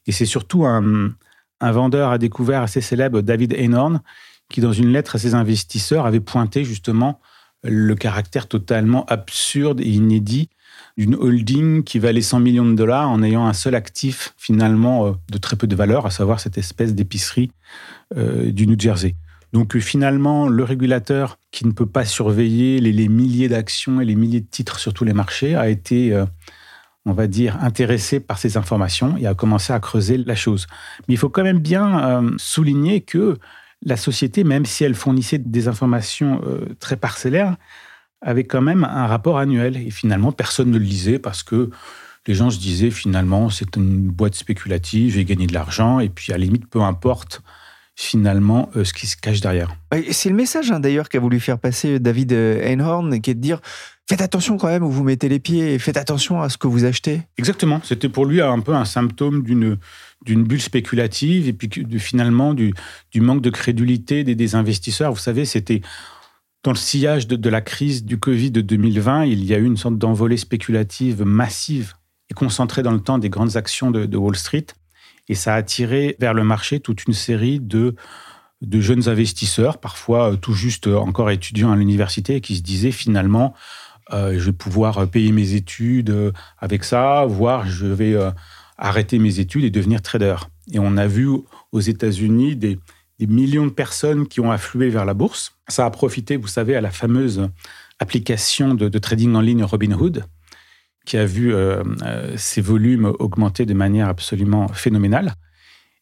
et 0.08 0.12
c'est 0.12 0.26
surtout 0.26 0.66
un, 0.66 1.12
un, 1.60 1.72
vendeur 1.72 2.10
à 2.10 2.18
découvert 2.18 2.64
assez 2.64 2.82
célèbre, 2.82 3.22
David 3.22 3.54
Einhorn, 3.54 4.02
qui, 4.50 4.62
dans 4.62 4.74
une 4.74 4.90
lettre 4.90 5.16
à 5.16 5.20
ses 5.20 5.36
investisseurs, 5.36 6.06
avait 6.06 6.20
pointé 6.20 6.64
justement 6.64 7.20
le 7.64 7.94
caractère 7.94 8.48
totalement 8.48 9.06
absurde 9.06 9.82
et 9.82 9.90
inédit 9.90 10.50
d'une 11.02 11.16
holding 11.16 11.84
qui 11.84 11.98
valait 11.98 12.22
100 12.22 12.40
millions 12.42 12.66
de 12.66 12.76
dollars 12.76 13.10
en 13.10 13.24
ayant 13.24 13.48
un 13.48 13.54
seul 13.54 13.74
actif 13.74 14.36
finalement 14.38 15.08
euh, 15.08 15.12
de 15.32 15.40
très 15.40 15.56
peu 15.56 15.66
de 15.66 15.76
valeur, 15.76 16.06
à 16.06 16.12
savoir 16.12 16.40
cette 16.40 16.60
espèce 16.60 16.94
d'épicerie 16.94 17.52
euh, 18.16 18.52
du 18.52 18.68
New 18.68 18.80
Jersey. 18.80 19.16
Donc 19.54 19.78
finalement, 19.80 20.48
le 20.48 20.64
régulateur 20.64 21.38
qui 21.52 21.66
ne 21.66 21.72
peut 21.72 21.86
pas 21.86 22.06
surveiller 22.06 22.80
les, 22.80 23.08
milliers 23.08 23.50
d'actions 23.50 24.00
et 24.00 24.06
les 24.06 24.16
milliers 24.16 24.42
de 24.42 24.48
titres 24.50 24.80
sur 24.80 24.94
tous 24.94 25.04
les 25.04 25.14
marchés 25.14 25.56
a 25.56 25.70
été, 25.70 26.14
euh, 26.14 26.26
on 27.06 27.14
va 27.14 27.28
dire, 27.28 27.58
intéressé 27.62 28.20
par 28.20 28.38
ces 28.38 28.56
informations 28.56 29.18
et 29.18 29.28
a 29.28 29.34
commencé 29.34 29.74
à 29.74 29.80
creuser 29.80 30.18
la 30.18 30.36
chose. 30.36 30.68
Mais 31.08 31.16
il 31.16 31.18
faut 31.18 31.30
quand 31.30 31.44
même 31.44 31.60
bien 31.60 32.22
euh, 32.22 32.32
souligner 32.38 33.02
que 33.02 33.40
la 33.84 33.98
société, 33.98 34.44
même 34.44 34.66
si 34.66 34.84
elle 34.84 34.96
fournissait 34.96 35.40
des 35.40 35.68
informations 35.68 36.42
euh, 36.46 36.68
très 36.80 36.96
parcellaires, 36.96 37.58
avait 38.22 38.44
quand 38.44 38.62
même 38.62 38.84
un 38.84 39.08
rapport 39.08 39.38
annuel. 39.38 39.78
Et 39.78 39.92
finalement, 39.92 40.32
personne 40.32 40.72
ne 40.72 40.78
le 40.78 40.86
lisait 40.86 41.20
parce 41.20 41.44
que 41.44 41.70
les 42.28 42.36
gens 42.36 42.50
se 42.50 42.60
disaient 42.60 42.92
finalement, 42.92 43.50
c'est 43.50 43.76
une 43.76 44.10
boîte 44.10 44.36
spéculative, 44.36 45.14
j'ai 45.14 45.26
gagné 45.26 45.48
de 45.48 45.54
l'argent, 45.54 46.00
et 46.00 46.10
puis 46.10 46.32
à 46.32 46.38
la 46.38 46.46
limite, 46.46 46.68
peu 46.68 46.82
importe 46.82 47.42
finalement 47.96 48.70
euh, 48.76 48.84
ce 48.84 48.94
qui 48.94 49.06
se 49.06 49.18
cache 49.18 49.42
derrière. 49.42 49.76
C'est 50.12 50.30
le 50.30 50.36
message 50.36 50.72
hein, 50.72 50.80
d'ailleurs 50.80 51.10
qu'a 51.10 51.20
voulu 51.20 51.40
faire 51.40 51.60
passer 51.60 52.00
David 52.00 52.32
euh, 52.34 52.62
Einhorn, 52.64 53.20
qui 53.22 53.32
est 53.32 53.36
de 53.36 53.40
dire 53.42 53.60
faites 54.10 54.22
attention 54.22 54.58
quand 54.58 54.68
même 54.68 54.84
où 54.84 54.90
vous 54.92 55.04
mettez 55.04 55.30
les 55.30 55.40
pieds 55.40 55.74
et 55.74 55.80
faites 55.80 55.98
attention 55.98 56.42
à 56.42 56.50
ce 56.50 56.58
que 56.58 56.68
vous 56.68 56.86
achetez. 56.86 57.22
Exactement. 57.38 57.80
C'était 57.84 58.10
pour 58.10 58.26
lui 58.26 58.42
un 58.42 58.60
peu 58.60 58.74
un 58.74 58.86
symptôme 58.86 59.44
d'une 59.44 59.78
d'une 60.24 60.44
bulle 60.44 60.62
spéculative 60.62 61.48
et 61.48 61.54
puis 61.54 61.70
finalement 61.98 62.54
du, 62.54 62.74
du 63.12 63.22
manque 63.22 63.42
de 63.42 63.50
crédulité 63.50 64.24
des, 64.24 64.36
des 64.36 64.56
investisseurs. 64.56 65.12
Vous 65.12 65.20
savez, 65.20 65.46
c'était 65.46 65.82
dans 66.64 66.72
le 66.72 66.78
sillage 66.78 67.28
de, 67.28 67.50
la 67.50 67.62
crise 67.62 68.06
du 68.06 68.20
Covid 68.20 68.52
de 68.52 68.62
2020, 68.62 69.26
il 69.26 69.44
y 69.46 69.54
a 69.54 69.58
eu 69.58 69.66
une 69.66 69.78
sorte 69.78 69.98
d'envolée 69.98 70.38
spéculative 70.38 71.24
massive 71.24 71.94
et 72.30 72.34
concentrée 72.34 72.84
dans 72.84 72.92
le 72.92 73.00
temps 73.00 73.18
des 73.18 73.30
grandes 73.30 73.58
actions 73.58 73.90
de, 73.90 74.18
Wall 74.18 74.36
Street. 74.36 74.68
Et 75.28 75.36
ça 75.36 75.56
a 75.56 75.58
attiré 75.58 76.16
vers 76.20 76.34
le 76.34 76.44
marché 76.44 76.80
toute 76.80 77.06
une 77.06 77.14
série 77.14 77.60
de, 77.60 77.96
jeunes 78.62 79.10
investisseurs, 79.10 79.80
parfois 79.80 80.38
tout 80.38 80.54
juste 80.54 80.86
encore 80.88 81.32
étudiants 81.32 81.72
à 81.72 81.76
l'université, 81.76 82.42
qui 82.42 82.58
se 82.58 82.62
disaient 82.62 82.92
finalement, 82.92 83.56
euh, 84.14 84.34
je 84.38 84.46
vais 84.46 84.54
pouvoir 84.54 85.08
payer 85.08 85.32
mes 85.32 85.54
études 85.54 86.32
avec 86.60 86.84
ça, 86.84 87.26
voire 87.26 87.66
je 87.66 87.88
vais 87.88 88.14
euh, 88.14 88.30
arrêter 88.78 89.18
mes 89.18 89.40
études 89.40 89.64
et 89.64 89.72
devenir 89.72 90.04
trader. 90.04 90.36
Et 90.72 90.78
on 90.78 90.96
a 90.98 91.08
vu 91.08 91.28
aux 91.72 91.80
États-Unis 91.80 92.56
des, 92.56 92.78
des, 93.22 93.28
millions 93.28 93.66
de 93.66 93.72
personnes 93.72 94.28
qui 94.28 94.40
ont 94.40 94.52
afflué 94.52 94.90
vers 94.90 95.06
la 95.06 95.14
bourse. 95.14 95.56
Ça 95.68 95.86
a 95.86 95.90
profité, 95.90 96.38
vous 96.38 96.48
savez, 96.48 96.76
à 96.76 96.82
la 96.82 96.92
fameuse 96.92 97.50
application 98.00 98.74
de, 98.74 98.90
de 98.90 99.00
trading 99.00 99.36
en 99.36 99.42
ligne 99.42 99.64
Robinhood, 99.64 100.26
qui 101.06 101.18
a 101.18 101.26
vu 101.26 101.54
euh, 101.54 101.84
euh, 102.04 102.34
ses 102.38 102.62
volumes 102.62 103.14
augmenter 103.20 103.66
de 103.66 103.74
manière 103.74 104.08
absolument 104.08 104.68
phénoménale. 104.70 105.36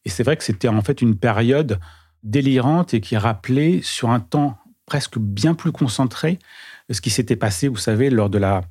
Et 0.05 0.09
c'est 0.09 0.23
vrai 0.23 0.37
que 0.37 0.43
c'était 0.43 0.67
en 0.67 0.81
fait 0.81 1.01
une 1.01 1.17
période 1.17 1.79
délirante 2.23 2.93
et 2.93 3.01
qui 3.01 3.17
rappelait 3.17 3.81
sur 3.83 4.09
un 4.09 4.19
temps 4.19 4.57
presque 4.85 5.19
bien 5.19 5.53
plus 5.53 5.71
concentré 5.71 6.39
ce 6.91 7.01
qui 7.01 7.09
s'était 7.09 7.35
passé, 7.35 7.67
vous 7.67 7.77
savez, 7.77 8.09
lors 8.09 8.29
de 8.29 8.37
la 8.37 8.61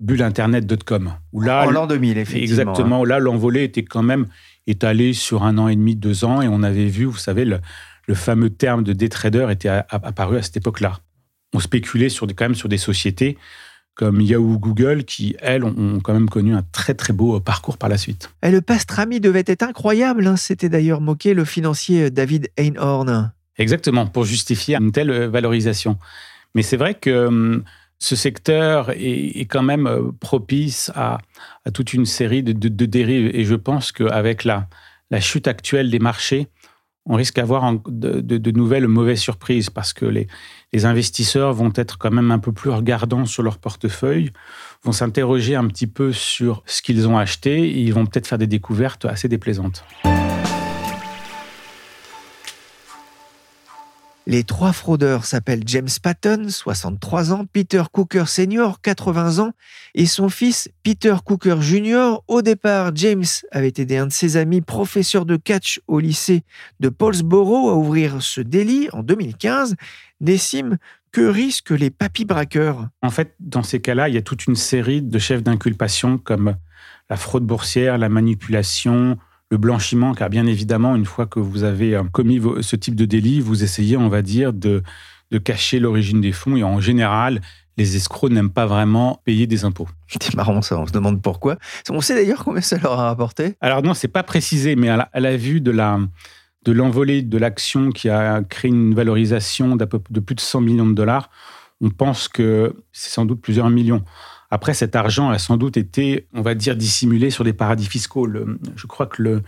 bulle 0.00 0.22
Internet.com. 0.22 1.14
En 1.32 1.70
l'an 1.70 1.86
2000, 1.86 2.18
effectivement. 2.18 2.42
Exactement. 2.42 3.02
Hein. 3.02 3.06
Là, 3.06 3.18
l'envolée 3.18 3.64
était 3.64 3.82
quand 3.82 4.02
même 4.02 4.26
étalée 4.66 5.12
sur 5.12 5.42
un 5.42 5.58
an 5.58 5.68
et 5.68 5.76
demi, 5.76 5.96
deux 5.96 6.24
ans, 6.24 6.40
et 6.40 6.48
on 6.48 6.62
avait 6.62 6.86
vu, 6.86 7.04
vous 7.04 7.18
savez, 7.18 7.44
le, 7.44 7.60
le 8.06 8.14
fameux 8.14 8.50
terme 8.50 8.84
de 8.84 8.92
day 8.92 9.08
trader 9.08 9.48
était 9.50 9.68
apparu 9.68 10.36
à 10.36 10.42
cette 10.42 10.56
époque-là. 10.56 10.98
On 11.52 11.60
spéculait 11.60 12.08
sur 12.08 12.26
des, 12.26 12.34
quand 12.34 12.44
même 12.46 12.54
sur 12.54 12.68
des 12.68 12.78
sociétés 12.78 13.38
comme 13.94 14.20
Yahoo 14.20 14.58
Google, 14.58 15.04
qui, 15.04 15.36
elles, 15.40 15.62
ont 15.64 16.00
quand 16.02 16.12
même 16.12 16.28
connu 16.28 16.52
un 16.52 16.62
très 16.72 16.94
très 16.94 17.12
beau 17.12 17.38
parcours 17.38 17.78
par 17.78 17.88
la 17.88 17.96
suite. 17.96 18.30
Et 18.42 18.50
le 18.50 18.60
pastrami 18.60 19.20
devait 19.20 19.44
être 19.46 19.62
incroyable, 19.62 20.26
hein. 20.26 20.36
c'était 20.36 20.68
d'ailleurs 20.68 21.00
moqué 21.00 21.32
le 21.32 21.44
financier 21.44 22.10
David 22.10 22.50
Einhorn. 22.56 23.32
Exactement, 23.56 24.06
pour 24.06 24.24
justifier 24.24 24.76
une 24.76 24.90
telle 24.90 25.12
valorisation. 25.28 25.96
Mais 26.56 26.62
c'est 26.62 26.76
vrai 26.76 26.94
que 26.94 27.26
hum, 27.26 27.64
ce 27.98 28.16
secteur 28.16 28.90
est, 28.90 29.46
quand 29.48 29.62
même 29.62 29.86
euh, 29.86 30.10
propice 30.18 30.90
à, 30.94 31.18
toute 31.72 31.94
une 31.94 32.04
série 32.04 32.42
de, 32.42 32.52
dérives. 32.86 33.30
Et 33.32 33.44
je 33.44 33.54
pense 33.54 33.92
qu'avec 33.92 34.44
la, 34.44 34.68
la 35.10 35.20
chute 35.20 35.46
actuelle 35.46 35.90
des 35.90 36.00
marchés, 36.00 36.48
on 37.06 37.16
risque 37.16 37.36
d'avoir 37.36 37.74
de, 37.86 38.50
nouvelles 38.50 38.88
mauvaises 38.88 39.20
surprises 39.20 39.70
parce 39.70 39.92
que 39.92 40.06
les, 40.06 40.26
les, 40.72 40.86
investisseurs 40.86 41.52
vont 41.52 41.72
être 41.74 41.98
quand 41.98 42.10
même 42.10 42.30
un 42.30 42.38
peu 42.38 42.52
plus 42.52 42.70
regardants 42.70 43.26
sur 43.26 43.42
leur 43.42 43.58
portefeuille, 43.58 44.30
vont 44.82 44.92
s'interroger 44.92 45.54
un 45.54 45.66
petit 45.66 45.86
peu 45.86 46.12
sur 46.12 46.62
ce 46.66 46.82
qu'ils 46.82 47.06
ont 47.06 47.18
acheté 47.18 47.68
et 47.68 47.80
ils 47.80 47.92
vont 47.92 48.06
peut-être 48.06 48.26
faire 48.26 48.38
des 48.38 48.46
découvertes 48.46 49.04
assez 49.04 49.28
déplaisantes. 49.28 49.84
Les 54.26 54.42
trois 54.42 54.72
fraudeurs 54.72 55.26
s'appellent 55.26 55.64
James 55.66 55.88
Patton, 56.02 56.46
63 56.48 57.32
ans, 57.32 57.44
Peter 57.52 57.82
Cooker 57.92 58.24
Senior, 58.26 58.80
80 58.80 59.38
ans, 59.38 59.52
et 59.94 60.06
son 60.06 60.30
fils 60.30 60.70
Peter 60.82 61.14
Cooker 61.22 61.56
Jr. 61.60 62.20
Au 62.26 62.40
départ, 62.40 62.92
James 62.94 63.24
avait 63.52 63.74
aidé 63.76 63.98
un 63.98 64.06
de 64.06 64.12
ses 64.12 64.38
amis, 64.38 64.62
professeur 64.62 65.26
de 65.26 65.36
catch 65.36 65.80
au 65.88 66.00
lycée 66.00 66.42
de 66.80 66.88
Paulsboro, 66.88 67.68
à 67.68 67.74
ouvrir 67.74 68.22
ce 68.22 68.40
délit 68.40 68.88
en 68.92 69.02
2015. 69.02 69.76
Nessim, 70.22 70.78
que 71.12 71.20
risquent 71.20 71.70
les 71.70 71.90
papy 71.90 72.24
braqueurs? 72.24 72.88
En 73.02 73.10
fait, 73.10 73.34
dans 73.40 73.62
ces 73.62 73.80
cas-là, 73.80 74.08
il 74.08 74.14
y 74.14 74.18
a 74.18 74.22
toute 74.22 74.46
une 74.46 74.56
série 74.56 75.02
de 75.02 75.18
chefs 75.18 75.42
d'inculpation 75.42 76.16
comme 76.16 76.56
la 77.10 77.16
fraude 77.16 77.44
boursière, 77.44 77.98
la 77.98 78.08
manipulation, 78.08 79.18
le 79.50 79.58
blanchiment, 79.58 80.14
car 80.14 80.30
bien 80.30 80.46
évidemment, 80.46 80.96
une 80.96 81.04
fois 81.04 81.26
que 81.26 81.38
vous 81.38 81.64
avez 81.64 81.94
euh, 81.94 82.04
commis 82.04 82.40
ce 82.60 82.76
type 82.76 82.94
de 82.94 83.04
délit, 83.04 83.40
vous 83.40 83.62
essayez, 83.62 83.96
on 83.96 84.08
va 84.08 84.22
dire, 84.22 84.52
de, 84.52 84.82
de 85.30 85.38
cacher 85.38 85.78
l'origine 85.78 86.20
des 86.20 86.32
fonds. 86.32 86.56
Et 86.56 86.64
en 86.64 86.80
général, 86.80 87.40
les 87.76 87.96
escrocs 87.96 88.30
n'aiment 88.30 88.50
pas 88.50 88.66
vraiment 88.66 89.20
payer 89.24 89.46
des 89.46 89.64
impôts. 89.64 89.88
C'est 90.20 90.34
marrant 90.34 90.62
ça, 90.62 90.78
on 90.78 90.86
se 90.86 90.92
demande 90.92 91.20
pourquoi. 91.22 91.56
On 91.90 92.00
sait 92.00 92.14
d'ailleurs 92.14 92.44
combien 92.44 92.62
ça 92.62 92.78
leur 92.78 92.98
a 92.98 93.06
rapporté 93.06 93.56
Alors 93.60 93.82
non, 93.82 93.94
c'est 93.94 94.08
pas 94.08 94.22
précisé, 94.22 94.76
mais 94.76 94.88
à 94.88 95.08
la, 95.14 95.36
vue 95.36 95.60
de 95.60 95.70
la 95.70 95.98
de 96.64 96.72
l'envolée 96.72 97.22
de 97.22 97.36
l'action 97.36 97.90
qui 97.90 98.08
a 98.08 98.42
créé 98.42 98.70
une 98.70 98.94
valorisation 98.94 99.76
de 99.76 100.20
plus 100.20 100.34
de 100.34 100.40
100 100.40 100.60
millions 100.62 100.86
de 100.86 100.94
dollars, 100.94 101.28
on 101.82 101.90
pense 101.90 102.28
que 102.28 102.74
c'est 102.92 103.10
sans 103.10 103.26
doute 103.26 103.42
plusieurs 103.42 103.68
millions. 103.68 104.02
Après, 104.54 104.72
cet 104.72 104.94
argent 104.94 105.30
a 105.30 105.38
sans 105.40 105.56
doute 105.56 105.76
été, 105.76 106.28
on 106.32 106.40
va 106.40 106.54
dire, 106.54 106.76
dissimulé 106.76 107.30
sur 107.30 107.42
des 107.42 107.52
paradis 107.52 107.86
fiscaux. 107.86 108.28
je 108.76 108.86
crois 108.86 109.06
que 109.06 109.20
le 109.20 109.42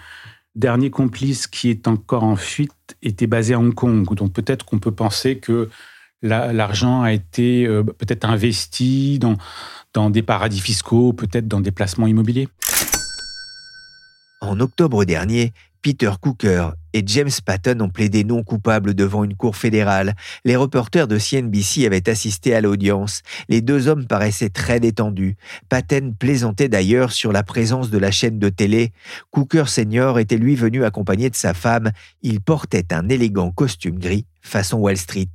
dernier 0.56 0.90
complice 0.90 1.46
qui 1.46 1.70
est 1.70 1.86
encore 1.86 2.24
en 2.24 2.34
fuite 2.34 2.96
était 3.02 3.28
basé 3.28 3.54
à 3.54 3.60
Hong 3.60 3.72
Kong. 3.72 4.12
Donc 4.16 4.32
peut-être 4.32 4.64
qu'on 4.64 4.80
peut 4.80 4.90
penser 4.90 5.38
que 5.38 5.70
l'argent 6.22 7.02
a 7.02 7.12
été 7.12 7.68
euh, 7.68 7.84
peut-être 7.84 8.24
investi 8.24 9.20
dans, 9.20 9.36
dans 9.94 10.10
des 10.10 10.22
paradis 10.22 10.58
fiscaux, 10.58 11.12
peut-être 11.12 11.46
dans 11.46 11.60
des 11.60 11.70
placements 11.70 12.08
immobiliers. 12.08 12.48
En 14.40 14.58
octobre 14.58 15.04
dernier, 15.04 15.52
Peter 15.86 16.10
Cooker 16.20 16.70
et 16.94 17.04
James 17.06 17.30
Patton 17.44 17.78
ont 17.78 17.88
plaidé 17.88 18.24
non 18.24 18.42
coupables 18.42 18.92
devant 18.92 19.22
une 19.22 19.36
cour 19.36 19.54
fédérale. 19.54 20.16
Les 20.44 20.56
reporters 20.56 21.06
de 21.06 21.16
CNBC 21.16 21.86
avaient 21.86 22.10
assisté 22.10 22.56
à 22.56 22.60
l'audience. 22.60 23.22
Les 23.48 23.60
deux 23.60 23.86
hommes 23.86 24.08
paraissaient 24.08 24.48
très 24.48 24.80
détendus. 24.80 25.36
Patton 25.68 26.12
plaisantait 26.18 26.68
d'ailleurs 26.68 27.12
sur 27.12 27.30
la 27.30 27.44
présence 27.44 27.88
de 27.88 27.98
la 27.98 28.10
chaîne 28.10 28.40
de 28.40 28.48
télé. 28.48 28.92
Cooker 29.30 29.66
senior 29.68 30.18
était 30.18 30.38
lui 30.38 30.56
venu 30.56 30.82
accompagné 30.82 31.30
de 31.30 31.36
sa 31.36 31.54
femme. 31.54 31.92
Il 32.20 32.40
portait 32.40 32.92
un 32.92 33.08
élégant 33.08 33.52
costume 33.52 34.00
gris, 34.00 34.26
façon 34.40 34.78
Wall 34.78 34.96
Street. 34.96 35.30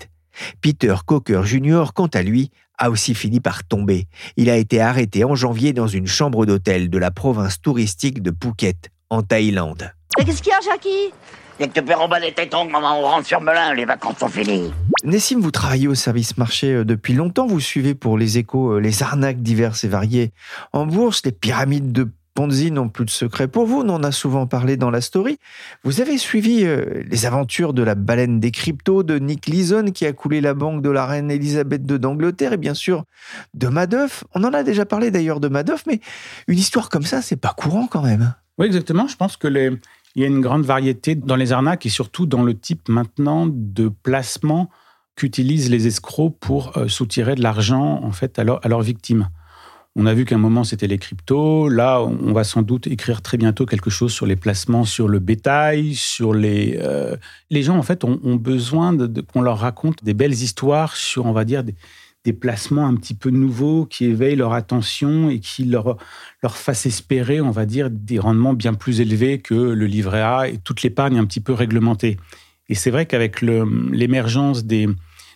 Peter 0.59 0.95
Cooker 1.05 1.43
Jr., 1.45 1.93
quant 1.95 2.07
à 2.07 2.23
lui, 2.23 2.51
a 2.77 2.89
aussi 2.89 3.15
fini 3.15 3.39
par 3.39 3.63
tomber. 3.63 4.09
Il 4.35 4.49
a 4.49 4.57
été 4.57 4.81
arrêté 4.81 5.23
en 5.23 5.35
janvier 5.35 5.71
dans 5.71 5.87
une 5.87 6.07
chambre 6.07 6.45
d'hôtel 6.45 6.89
de 6.89 6.97
la 6.97 7.09
province 7.09 7.61
touristique 7.61 8.21
de 8.21 8.33
Phuket, 8.37 8.89
en 9.09 9.23
Thaïlande. 9.23 9.93
Mais 10.17 10.25
qu'est-ce 10.25 10.41
qu'il 10.41 10.51
y 10.51 10.55
a, 10.55 10.59
Jackie? 10.61 11.13
Y'a 11.59 11.67
que 11.67 11.79
te 11.79 11.85
faire 11.85 12.01
emballer 12.01 12.33
tes 12.33 12.49
tongs, 12.49 12.69
maman, 12.69 12.99
on 12.99 13.03
rentre 13.03 13.27
sur 13.27 13.39
Melun, 13.39 13.73
les 13.73 13.85
vacances 13.85 14.17
sont 14.17 14.27
finies. 14.27 14.73
Nessim, 15.03 15.39
vous 15.39 15.51
travaillez 15.51 15.87
au 15.87 15.95
service 15.95 16.37
marché 16.37 16.73
euh, 16.73 16.85
depuis 16.85 17.13
longtemps, 17.13 17.45
vous 17.45 17.59
suivez 17.59 17.93
pour 17.93 18.17
les 18.17 18.37
échos 18.37 18.73
euh, 18.73 18.79
les 18.79 19.03
arnaques 19.03 19.41
diverses 19.41 19.83
et 19.83 19.87
variées 19.87 20.31
en 20.73 20.85
bourse, 20.85 21.21
les 21.23 21.31
pyramides 21.31 21.91
de 21.91 22.09
Ponzi 22.33 22.71
n'ont 22.71 22.89
plus 22.89 23.05
de 23.05 23.09
secret 23.09 23.47
pour 23.47 23.65
vous, 23.65 23.81
on 23.81 23.89
en 23.89 24.03
a 24.03 24.11
souvent 24.11 24.47
parlé 24.47 24.77
dans 24.77 24.89
la 24.89 25.01
story. 25.01 25.37
Vous 25.83 26.01
avez 26.01 26.17
suivi 26.17 26.63
euh, 26.63 27.03
les 27.05 27.25
aventures 27.25 27.73
de 27.73 27.83
la 27.83 27.93
baleine 27.93 28.39
des 28.39 28.51
cryptos 28.51 29.03
de 29.03 29.19
Nick 29.19 29.47
Leeson 29.47 29.91
qui 29.93 30.05
a 30.05 30.13
coulé 30.13 30.41
la 30.41 30.53
banque 30.53 30.81
de 30.81 30.89
la 30.89 31.05
reine 31.05 31.29
Elisabeth 31.29 31.83
II 31.89 31.99
d'Angleterre 31.99 32.53
et 32.53 32.57
bien 32.57 32.73
sûr 32.73 33.03
de 33.53 33.67
Madoff. 33.67 34.23
On 34.33 34.43
en 34.43 34.53
a 34.53 34.63
déjà 34.63 34.85
parlé 34.85 35.11
d'ailleurs 35.11 35.39
de 35.39 35.49
Madoff, 35.49 35.83
mais 35.85 35.99
une 36.47 36.57
histoire 36.57 36.89
comme 36.89 37.03
ça, 37.03 37.21
c'est 37.21 37.35
pas 37.35 37.53
courant 37.55 37.87
quand 37.87 38.01
même. 38.01 38.33
Oui, 38.57 38.65
exactement. 38.65 39.07
Je 39.07 39.17
pense 39.17 39.37
que 39.37 39.47
les, 39.47 39.71
il 40.15 40.21
y 40.21 40.25
a 40.25 40.27
une 40.27 40.41
grande 40.41 40.65
variété 40.65 41.15
dans 41.15 41.35
les 41.35 41.51
arnaques 41.51 41.85
et 41.85 41.89
surtout 41.89 42.25
dans 42.25 42.43
le 42.43 42.57
type 42.57 42.89
maintenant 42.89 43.47
de 43.47 43.89
placement 43.89 44.69
qu'utilisent 45.15 45.69
les 45.69 45.87
escrocs 45.87 46.35
pour 46.39 46.77
euh, 46.77 46.87
soutirer 46.87 47.35
de 47.35 47.43
l'argent 47.43 48.01
en 48.03 48.11
fait 48.11 48.39
à, 48.39 48.43
leurs 48.43 48.81
victimes. 48.81 49.29
On 49.95 50.05
a 50.05 50.13
vu 50.13 50.23
qu'à 50.23 50.35
un 50.35 50.37
moment, 50.37 50.63
c'était 50.63 50.87
les 50.87 50.97
cryptos. 50.97 51.67
Là, 51.67 51.99
on 52.01 52.31
va 52.31 52.45
sans 52.45 52.61
doute 52.61 52.87
écrire 52.87 53.21
très 53.21 53.37
bientôt 53.37 53.65
quelque 53.65 53.89
chose 53.89 54.13
sur 54.13 54.25
les 54.25 54.37
placements, 54.37 54.85
sur 54.85 55.09
le 55.09 55.19
bétail, 55.19 55.95
sur 55.95 56.33
les... 56.33 56.79
Euh, 56.81 57.17
les 57.49 57.61
gens, 57.61 57.77
en 57.77 57.83
fait, 57.83 58.05
ont, 58.05 58.35
besoin 58.35 58.93
de, 58.93 59.19
qu'on 59.19 59.41
leur 59.41 59.59
raconte 59.59 60.01
des 60.05 60.13
belles 60.13 60.31
histoires 60.31 60.95
sur, 60.95 61.25
on 61.25 61.33
va 61.33 61.43
dire, 61.43 61.65
des, 61.65 61.75
des, 62.23 62.33
placements 62.33 62.87
un 62.87 62.95
petit 62.95 63.13
peu 63.13 63.29
nouveaux 63.29 63.85
qui 63.85 64.05
éveillent 64.05 64.35
leur 64.35 64.53
attention 64.53 65.29
et 65.29 65.39
qui 65.39 65.65
leur, 65.65 65.97
leur 66.43 66.57
fassent 66.57 66.85
espérer, 66.85 67.41
on 67.41 67.51
va 67.51 67.65
dire, 67.65 67.89
des 67.89 68.19
rendements 68.19 68.53
bien 68.53 68.73
plus 68.73 69.01
élevés 69.01 69.39
que 69.39 69.53
le 69.53 69.85
livret 69.85 70.21
A 70.21 70.47
et 70.47 70.57
toute 70.57 70.83
l'épargne 70.83 71.17
un 71.17 71.25
petit 71.25 71.41
peu 71.41 71.53
réglementée. 71.53 72.17
Et 72.69 72.75
c'est 72.75 72.91
vrai 72.91 73.05
qu'avec 73.05 73.41
l'émergence 73.41 74.65
des 74.65 74.87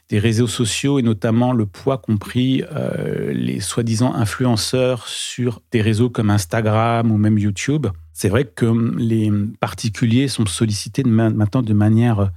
des 0.09 0.19
réseaux 0.19 0.47
sociaux 0.47 0.99
et 0.99 1.01
notamment 1.01 1.51
le 1.51 1.65
poids 1.65 1.97
qu'ont 1.97 2.17
pris 2.17 2.63
euh, 2.71 3.33
les 3.33 3.59
soi-disant 3.59 4.13
influenceurs 4.13 5.07
sur 5.07 5.61
des 5.71 5.81
réseaux 5.81 6.09
comme 6.09 6.29
Instagram 6.29 7.11
ou 7.11 7.17
même 7.17 7.39
YouTube. 7.39 7.87
C'est 8.13 8.29
vrai 8.29 8.45
que 8.45 8.65
les 8.97 9.31
particuliers 9.59 10.27
sont 10.27 10.45
sollicités 10.45 11.03
maintenant 11.03 11.63
de 11.63 11.73
manière 11.73 12.31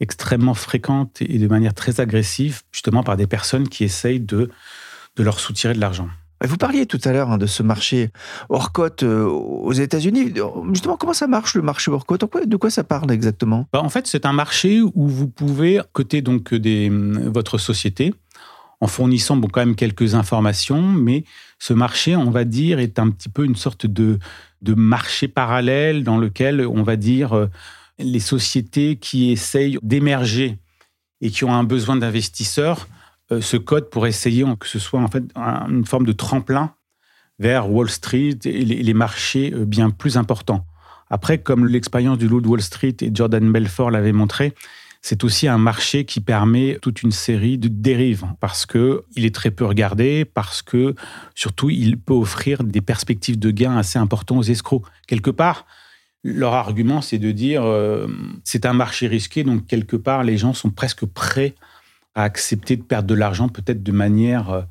extrêmement 0.00 0.54
fréquente 0.54 1.20
et 1.20 1.38
de 1.38 1.48
manière 1.48 1.74
très 1.74 2.00
agressive, 2.00 2.62
justement 2.72 3.02
par 3.02 3.16
des 3.16 3.26
personnes 3.26 3.68
qui 3.68 3.84
essayent 3.84 4.20
de, 4.20 4.50
de 5.16 5.22
leur 5.22 5.40
soutirer 5.40 5.74
de 5.74 5.80
l'argent. 5.80 6.08
Vous 6.44 6.58
parliez 6.58 6.84
tout 6.84 7.00
à 7.04 7.12
l'heure 7.12 7.30
hein, 7.30 7.38
de 7.38 7.46
ce 7.46 7.62
marché 7.62 8.10
hors 8.50 8.72
cote 8.72 9.04
euh, 9.04 9.24
aux 9.24 9.72
États-Unis. 9.72 10.34
Justement, 10.70 10.98
comment 10.98 11.14
ça 11.14 11.26
marche 11.26 11.54
le 11.54 11.62
marché 11.62 11.90
hors 11.90 12.04
cote 12.04 12.24
De 12.46 12.56
quoi 12.56 12.68
ça 12.68 12.84
parle 12.84 13.10
exactement? 13.10 13.66
Bah, 13.72 13.80
En 13.82 13.88
fait, 13.88 14.06
c'est 14.06 14.26
un 14.26 14.34
marché 14.34 14.82
où 14.82 15.08
vous 15.08 15.28
pouvez 15.28 15.80
coter 15.92 16.20
donc 16.20 16.52
des, 16.52 16.90
votre 16.90 17.56
société 17.56 18.12
en 18.82 18.86
fournissant 18.86 19.36
bon, 19.36 19.48
quand 19.48 19.60
même 19.60 19.76
quelques 19.76 20.14
informations, 20.14 20.82
mais 20.82 21.24
ce 21.58 21.72
marché, 21.72 22.14
on 22.14 22.30
va 22.30 22.44
dire, 22.44 22.78
est 22.78 22.98
un 22.98 23.08
petit 23.08 23.30
peu 23.30 23.46
une 23.46 23.56
sorte 23.56 23.86
de, 23.86 24.18
de 24.60 24.74
marché 24.74 25.28
parallèle 25.28 26.04
dans 26.04 26.18
lequel, 26.18 26.66
on 26.66 26.82
va 26.82 26.96
dire, 26.96 27.32
euh, 27.32 27.46
les 27.98 28.20
sociétés 28.20 28.96
qui 28.96 29.30
essayent 29.30 29.78
d'émerger 29.82 30.58
et 31.20 31.30
qui 31.30 31.44
ont 31.44 31.52
un 31.52 31.64
besoin 31.64 31.96
d'investisseurs 31.96 32.88
euh, 33.32 33.40
ce 33.40 33.56
code 33.56 33.90
pour 33.90 34.06
essayer 34.06 34.44
que 34.58 34.68
ce 34.68 34.78
soit 34.78 35.00
en 35.00 35.08
fait 35.08 35.24
une 35.36 35.84
forme 35.84 36.06
de 36.06 36.12
tremplin 36.12 36.74
vers 37.38 37.70
Wall 37.70 37.90
Street 37.90 38.38
et 38.44 38.64
les 38.64 38.94
marchés 38.94 39.52
euh, 39.52 39.64
bien 39.64 39.90
plus 39.90 40.16
importants. 40.16 40.64
Après, 41.10 41.38
comme 41.38 41.66
l'expérience 41.66 42.18
du 42.18 42.28
loup 42.28 42.40
de 42.40 42.48
Wall 42.48 42.62
Street 42.62 42.96
et 43.00 43.10
Jordan 43.12 43.50
Belfort 43.50 43.90
l'avait 43.90 44.12
montré, 44.12 44.54
c'est 45.02 45.22
aussi 45.22 45.46
un 45.46 45.58
marché 45.58 46.04
qui 46.04 46.20
permet 46.20 46.78
toute 46.82 47.02
une 47.02 47.12
série 47.12 47.58
de 47.58 47.68
dérives 47.68 48.26
parce 48.40 48.66
que 48.66 49.04
il 49.14 49.24
est 49.24 49.34
très 49.34 49.50
peu 49.50 49.64
regardé, 49.64 50.24
parce 50.24 50.62
que 50.62 50.94
surtout 51.34 51.70
il 51.70 51.98
peut 51.98 52.14
offrir 52.14 52.64
des 52.64 52.80
perspectives 52.80 53.38
de 53.38 53.50
gains 53.50 53.76
assez 53.76 53.98
importants 53.98 54.38
aux 54.38 54.42
escrocs. 54.42 54.84
Quelque 55.06 55.30
part, 55.30 55.66
leur 56.26 56.54
argument 56.54 57.00
c'est 57.00 57.18
de 57.18 57.30
dire 57.30 57.64
euh, 57.64 58.08
c'est 58.44 58.66
un 58.66 58.72
marché 58.72 59.06
risqué, 59.06 59.44
donc 59.44 59.66
quelque 59.66 59.96
part 59.96 60.24
les 60.24 60.36
gens 60.36 60.54
sont 60.54 60.70
presque 60.70 61.06
prêts 61.06 61.54
à 62.14 62.24
accepter 62.24 62.76
de 62.76 62.82
perdre 62.82 63.08
de 63.08 63.14
l'argent 63.14 63.48
peut-être 63.48 63.82
de 63.82 63.92
manière 63.92 64.50
euh, 64.50 64.62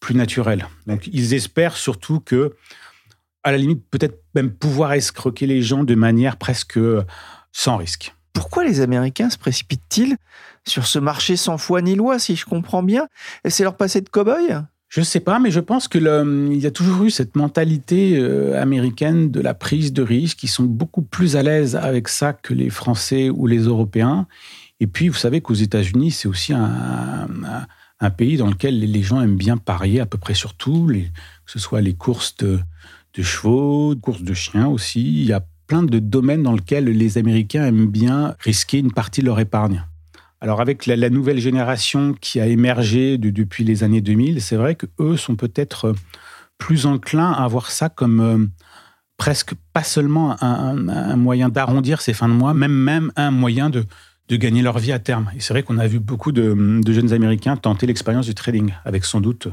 plus 0.00 0.14
naturelle. 0.14 0.66
Donc 0.86 1.08
ils 1.12 1.34
espèrent 1.34 1.76
surtout 1.76 2.20
que, 2.20 2.54
à 3.44 3.52
la 3.52 3.58
limite, 3.58 3.82
peut-être 3.90 4.22
même 4.34 4.50
pouvoir 4.50 4.92
escroquer 4.92 5.46
les 5.46 5.62
gens 5.62 5.84
de 5.84 5.94
manière 5.94 6.36
presque 6.36 6.76
euh, 6.76 7.04
sans 7.52 7.76
risque. 7.76 8.14
Pourquoi 8.32 8.64
les 8.64 8.80
Américains 8.80 9.30
se 9.30 9.38
précipitent-ils 9.38 10.16
sur 10.66 10.86
ce 10.86 10.98
marché 10.98 11.36
sans 11.36 11.58
foi 11.58 11.82
ni 11.82 11.94
loi, 11.94 12.18
si 12.18 12.36
je 12.36 12.44
comprends 12.44 12.82
bien? 12.82 13.08
C'est 13.48 13.64
leur 13.64 13.76
passé 13.76 14.00
de 14.00 14.08
cow-boy? 14.08 14.62
Je 14.90 14.98
ne 14.98 15.04
sais 15.04 15.20
pas, 15.20 15.38
mais 15.38 15.52
je 15.52 15.60
pense 15.60 15.86
qu'il 15.86 16.02
y 16.02 16.66
a 16.66 16.70
toujours 16.72 17.04
eu 17.04 17.10
cette 17.10 17.36
mentalité 17.36 18.18
euh, 18.18 18.60
américaine 18.60 19.30
de 19.30 19.40
la 19.40 19.54
prise 19.54 19.92
de 19.92 20.02
risque, 20.02 20.38
qui 20.38 20.48
sont 20.48 20.64
beaucoup 20.64 21.02
plus 21.02 21.36
à 21.36 21.44
l'aise 21.44 21.76
avec 21.76 22.08
ça 22.08 22.32
que 22.32 22.52
les 22.52 22.70
Français 22.70 23.30
ou 23.30 23.46
les 23.46 23.60
Européens. 23.60 24.26
Et 24.80 24.88
puis, 24.88 25.08
vous 25.08 25.16
savez 25.16 25.42
qu'aux 25.42 25.54
États-Unis, 25.54 26.10
c'est 26.10 26.26
aussi 26.26 26.52
un, 26.52 27.28
pays 28.16 28.36
dans 28.36 28.48
lequel 28.48 28.80
les 28.80 29.02
gens 29.02 29.22
aiment 29.22 29.36
bien 29.36 29.58
parier 29.58 30.00
à 30.00 30.06
peu 30.06 30.18
près 30.18 30.34
sur 30.34 30.54
tout, 30.54 30.88
que 30.88 31.52
ce 31.52 31.60
soit 31.60 31.82
les 31.82 31.94
courses 31.94 32.36
de, 32.38 32.58
de 33.14 33.22
chevaux, 33.22 33.94
courses 33.94 34.22
de 34.22 34.34
chiens 34.34 34.66
aussi. 34.66 35.02
Il 35.02 35.24
y 35.24 35.32
a 35.32 35.44
plein 35.68 35.84
de 35.84 36.00
domaines 36.00 36.42
dans 36.42 36.54
lesquels 36.54 36.86
les 36.86 37.16
Américains 37.16 37.64
aiment 37.64 37.86
bien 37.86 38.34
risquer 38.40 38.78
une 38.78 38.90
partie 38.90 39.20
de 39.20 39.26
leur 39.26 39.38
épargne. 39.38 39.84
Alors 40.40 40.60
avec 40.60 40.86
la, 40.86 41.10
nouvelle 41.10 41.38
génération 41.38 42.14
qui 42.18 42.40
a 42.40 42.46
émergé 42.46 43.18
depuis 43.18 43.62
les 43.62 43.84
années 43.84 44.00
2000, 44.00 44.40
c'est 44.40 44.56
vrai 44.56 44.74
qu'eux 44.74 45.16
sont 45.16 45.36
peut-être 45.36 45.94
plus 46.56 46.86
enclins 46.86 47.32
à 47.32 47.46
voir 47.46 47.70
ça 47.70 47.88
comme 47.88 48.20
euh, 48.20 48.46
presque 49.18 49.52
pas 49.72 49.82
seulement 49.82 50.42
un, 50.42 50.88
un 50.88 51.16
moyen 51.16 51.50
d'arrondir 51.50 52.00
ses 52.00 52.14
fins 52.14 52.28
de 52.28 52.34
mois, 52.34 52.54
même, 52.54 52.72
même 52.72 53.12
un 53.16 53.30
moyen 53.30 53.68
de, 53.68 53.84
de 54.30 54.36
gagner 54.36 54.62
leur 54.62 54.78
vie 54.78 54.92
à 54.92 55.00
terme. 55.00 55.30
Et 55.36 55.40
c'est 55.40 55.52
vrai 55.52 55.64
qu'on 55.64 55.76
a 55.78 55.86
vu 55.88 55.98
beaucoup 55.98 56.30
de, 56.30 56.80
jeunes 56.86 57.12
Américains 57.12 57.56
tenter 57.56 57.86
l'expérience 57.86 58.26
du 58.26 58.34
trading, 58.34 58.72
avec 58.84 59.04
sans 59.04 59.20
doute 59.20 59.48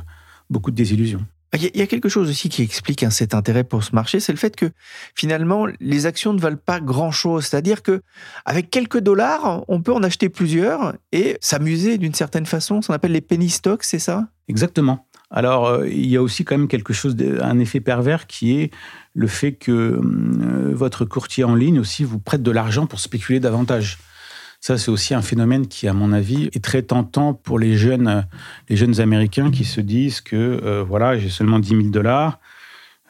beaucoup 0.50 0.70
de 0.72 0.76
désillusions. 0.76 1.26
Il 1.54 1.78
y 1.78 1.82
a 1.82 1.88
quelque 1.88 2.10
chose 2.10 2.30
aussi 2.30 2.50
qui 2.50 2.62
explique 2.62 3.06
cet 3.10 3.34
intérêt 3.34 3.64
pour 3.64 3.82
ce 3.84 3.96
marché, 3.96 4.20
c'est 4.20 4.34
le 4.34 4.38
fait 4.38 4.56
que 4.56 4.70
finalement 5.16 5.66
les 5.80 6.06
actions 6.06 6.34
ne 6.34 6.40
valent 6.40 6.58
pas 6.58 6.82
grand-chose. 6.82 7.46
C'est-à-dire 7.46 7.84
que 7.84 8.02
avec 8.46 8.70
quelques 8.70 9.00
dollars, 9.00 9.64
on 9.70 9.82
peut 9.82 9.94
en 9.94 10.04
acheter 10.04 10.28
plusieurs 10.28 10.96
et 11.14 11.38
s'amuser 11.40 11.98
d'une 11.98 12.14
certaine 12.14 12.46
façon. 12.46 12.82
Ça 12.82 12.94
appelle 12.94 13.14
les 13.14 13.22
penny 13.22 13.50
stocks, 13.50 13.84
c'est 13.84 14.00
ça? 14.00 14.28
Exactement. 14.50 15.08
Alors 15.32 15.68
euh, 15.68 15.88
il 15.88 16.08
y 16.08 16.18
a 16.18 16.22
aussi 16.22 16.44
quand 16.44 16.58
même 16.58 16.68
quelque 16.68 16.94
chose, 16.94 17.16
un 17.42 17.60
effet 17.60 17.80
pervers 17.80 18.28
qui 18.28 18.60
est 18.60 18.72
le 19.14 19.28
fait 19.28 19.54
que 19.54 19.72
euh, 19.72 20.74
votre 20.74 21.06
courtier 21.06 21.44
en 21.44 21.56
ligne 21.56 21.80
aussi 21.80 22.04
vous 22.04 22.20
prête 22.20 22.44
de 22.44 22.52
l'argent 22.52 22.88
pour 22.88 23.00
spéculer 23.00 23.40
davantage. 23.40 23.98
Ça, 24.60 24.78
c'est 24.78 24.90
aussi 24.90 25.14
un 25.14 25.22
phénomène 25.22 25.68
qui, 25.68 25.88
à 25.88 25.94
mon 25.94 26.12
avis, 26.12 26.50
est 26.54 26.64
très 26.64 26.82
tentant 26.82 27.34
pour 27.34 27.60
les 27.60 27.78
jeunes, 27.78 28.26
les 28.70 28.76
jeunes 28.76 29.00
Américains 29.00 29.52
qui 29.52 29.64
se 29.64 29.82
disent 29.82 30.22
que, 30.22 30.36
euh, 30.36 30.84
voilà, 30.84 31.18
j'ai 31.18 31.30
seulement 31.30 31.60
10 31.60 31.70
000 31.70 31.82
dollars, 31.90 32.40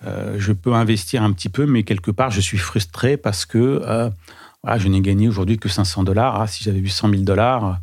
euh, 0.05 0.35
je 0.37 0.51
peux 0.51 0.73
investir 0.73 1.23
un 1.23 1.31
petit 1.31 1.49
peu, 1.49 1.65
mais 1.65 1.83
quelque 1.83 2.11
part, 2.11 2.31
je 2.31 2.41
suis 2.41 2.57
frustré 2.57 3.17
parce 3.17 3.45
que 3.45 3.81
euh, 3.83 4.09
je 4.77 4.87
n'ai 4.87 5.01
gagné 5.01 5.27
aujourd'hui 5.27 5.57
que 5.57 5.69
500 5.69 6.03
dollars. 6.03 6.39
Ah, 6.39 6.47
si 6.47 6.63
j'avais 6.63 6.79
eu 6.79 6.89
100 6.89 7.09
000 7.09 7.21
dollars, 7.23 7.79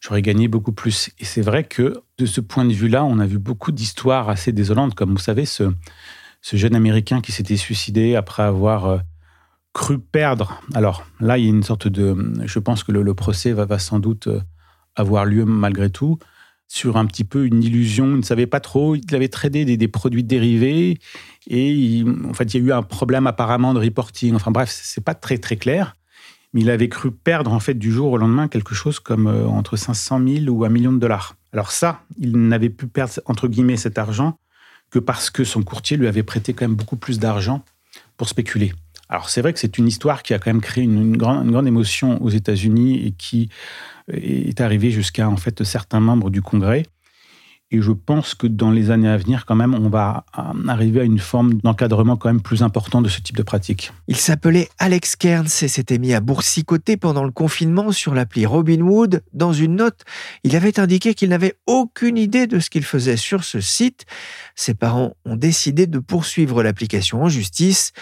j'aurais 0.00 0.22
gagné 0.22 0.46
beaucoup 0.46 0.72
plus. 0.72 1.10
Et 1.18 1.24
c'est 1.24 1.42
vrai 1.42 1.64
que, 1.64 2.02
de 2.18 2.26
ce 2.26 2.40
point 2.42 2.66
de 2.66 2.74
vue-là, 2.74 3.04
on 3.04 3.18
a 3.18 3.26
vu 3.26 3.38
beaucoup 3.38 3.72
d'histoires 3.72 4.28
assez 4.28 4.52
désolantes, 4.52 4.94
comme 4.94 5.12
vous 5.12 5.18
savez, 5.18 5.46
ce 5.46 5.72
jeune 6.42 6.74
Américain 6.74 7.22
qui 7.22 7.32
s'était 7.32 7.56
suicidé 7.56 8.16
après 8.16 8.42
avoir 8.42 9.00
cru 9.72 9.98
perdre. 9.98 10.60
Alors 10.74 11.06
là, 11.20 11.38
il 11.38 11.44
y 11.44 11.46
a 11.46 11.50
une 11.50 11.62
sorte 11.62 11.88
de... 11.88 12.16
Je 12.44 12.58
pense 12.58 12.84
que 12.84 12.92
le, 12.92 13.14
procès 13.14 13.52
va, 13.52 13.78
sans 13.78 14.00
doute 14.00 14.26
euh, 14.26 14.40
avoir 14.96 15.24
lieu 15.24 15.44
malgré 15.44 15.90
tout 15.90 16.18
sur 16.68 16.98
un 16.98 17.06
petit 17.06 17.24
peu 17.24 17.46
une 17.46 17.62
illusion. 17.62 18.08
Il 18.08 18.18
ne 18.18 18.22
savait 18.22 18.46
pas 18.46 18.60
trop. 18.60 18.94
Il 18.94 19.14
avait 19.14 19.28
tradé 19.28 19.64
des, 19.64 19.88
produits 19.88 20.24
dérivés 20.24 20.98
et 21.48 22.04
en 22.28 22.34
fait, 22.34 22.54
il 22.54 22.60
y 22.60 22.62
a 22.62 22.66
eu 22.66 22.72
un 22.72 22.82
problème 22.82 23.26
apparemment 23.26 23.74
de 23.74 23.80
reporting. 23.80 24.34
Enfin 24.34 24.50
bref, 24.50 24.68
c'est 24.70 25.02
pas 25.02 25.14
très 25.14 25.38
très 25.38 25.56
clair. 25.56 25.94
Mais 26.52 26.62
il 26.62 26.70
avait 26.70 26.88
cru 26.88 27.10
perdre 27.10 27.52
en 27.52 27.60
fait 27.60 27.74
du 27.74 27.92
jour 27.92 28.12
au 28.12 28.16
lendemain 28.16 28.48
quelque 28.48 28.74
chose 28.74 29.00
comme 29.00 29.26
euh, 29.26 29.46
entre 29.46 29.76
500 29.76 30.20
000 30.26 30.54
ou 30.54 30.64
un 30.64 30.70
million 30.70 30.92
de 30.92 30.98
dollars. 30.98 31.36
Alors 31.52 31.72
ça, 31.72 32.02
il 32.18 32.36
n'avait 32.36 32.70
pu 32.70 32.86
perdre 32.86 33.14
entre 33.26 33.48
guillemets 33.48 33.76
cet 33.76 33.98
argent 33.98 34.38
que 34.90 34.98
parce 34.98 35.28
que 35.28 35.44
son 35.44 35.62
courtier 35.62 35.96
lui 35.98 36.06
avait 36.06 36.22
prêté 36.22 36.54
quand 36.54 36.66
même 36.66 36.76
beaucoup 36.76 36.96
plus 36.96 37.18
d'argent 37.18 37.64
pour 38.16 38.28
spéculer. 38.28 38.72
Alors 39.08 39.30
c'est 39.30 39.40
vrai 39.40 39.52
que 39.52 39.58
c'est 39.58 39.78
une 39.78 39.88
histoire 39.88 40.22
qui 40.22 40.34
a 40.34 40.38
quand 40.38 40.50
même 40.50 40.60
créé 40.60 40.84
une, 40.84 41.16
grande, 41.16 41.66
émotion 41.66 42.22
aux 42.22 42.28
États-Unis 42.28 43.06
et 43.06 43.12
qui 43.12 43.48
est 44.12 44.60
arrivée 44.60 44.90
jusqu'à 44.90 45.28
en 45.28 45.36
fait 45.36 45.64
certains 45.64 46.00
membres 46.00 46.30
du 46.30 46.42
Congrès. 46.42 46.84
Et 47.70 47.82
je 47.82 47.92
pense 47.92 48.34
que 48.34 48.46
dans 48.46 48.70
les 48.70 48.90
années 48.90 49.10
à 49.10 49.18
venir, 49.18 49.44
quand 49.44 49.54
même, 49.54 49.74
on 49.74 49.90
va 49.90 50.24
euh, 50.38 50.68
arriver 50.68 51.00
à 51.00 51.04
une 51.04 51.18
forme 51.18 51.54
d'encadrement 51.54 52.16
quand 52.16 52.30
même 52.30 52.40
plus 52.40 52.62
important 52.62 53.02
de 53.02 53.10
ce 53.10 53.20
type 53.20 53.36
de 53.36 53.42
pratique. 53.42 53.92
Il 54.06 54.16
s'appelait 54.16 54.70
Alex 54.78 55.16
Kearns 55.16 55.48
et 55.60 55.68
s'était 55.68 55.98
mis 55.98 56.14
à 56.14 56.20
boursicoter 56.20 56.96
pendant 56.96 57.24
le 57.24 57.30
confinement 57.30 57.92
sur 57.92 58.14
l'appli 58.14 58.46
Robinwood. 58.46 59.22
Dans 59.34 59.52
une 59.52 59.76
note, 59.76 60.04
il 60.44 60.56
avait 60.56 60.80
indiqué 60.80 61.12
qu'il 61.12 61.28
n'avait 61.28 61.56
aucune 61.66 62.16
idée 62.16 62.46
de 62.46 62.58
ce 62.58 62.70
qu'il 62.70 62.84
faisait 62.84 63.18
sur 63.18 63.44
ce 63.44 63.60
site. 63.60 64.06
Ses 64.54 64.72
parents 64.72 65.14
ont 65.26 65.36
décidé 65.36 65.86
de 65.86 65.98
poursuivre 65.98 66.62
l'application 66.62 67.22
en 67.22 67.28
justice. 67.28 67.92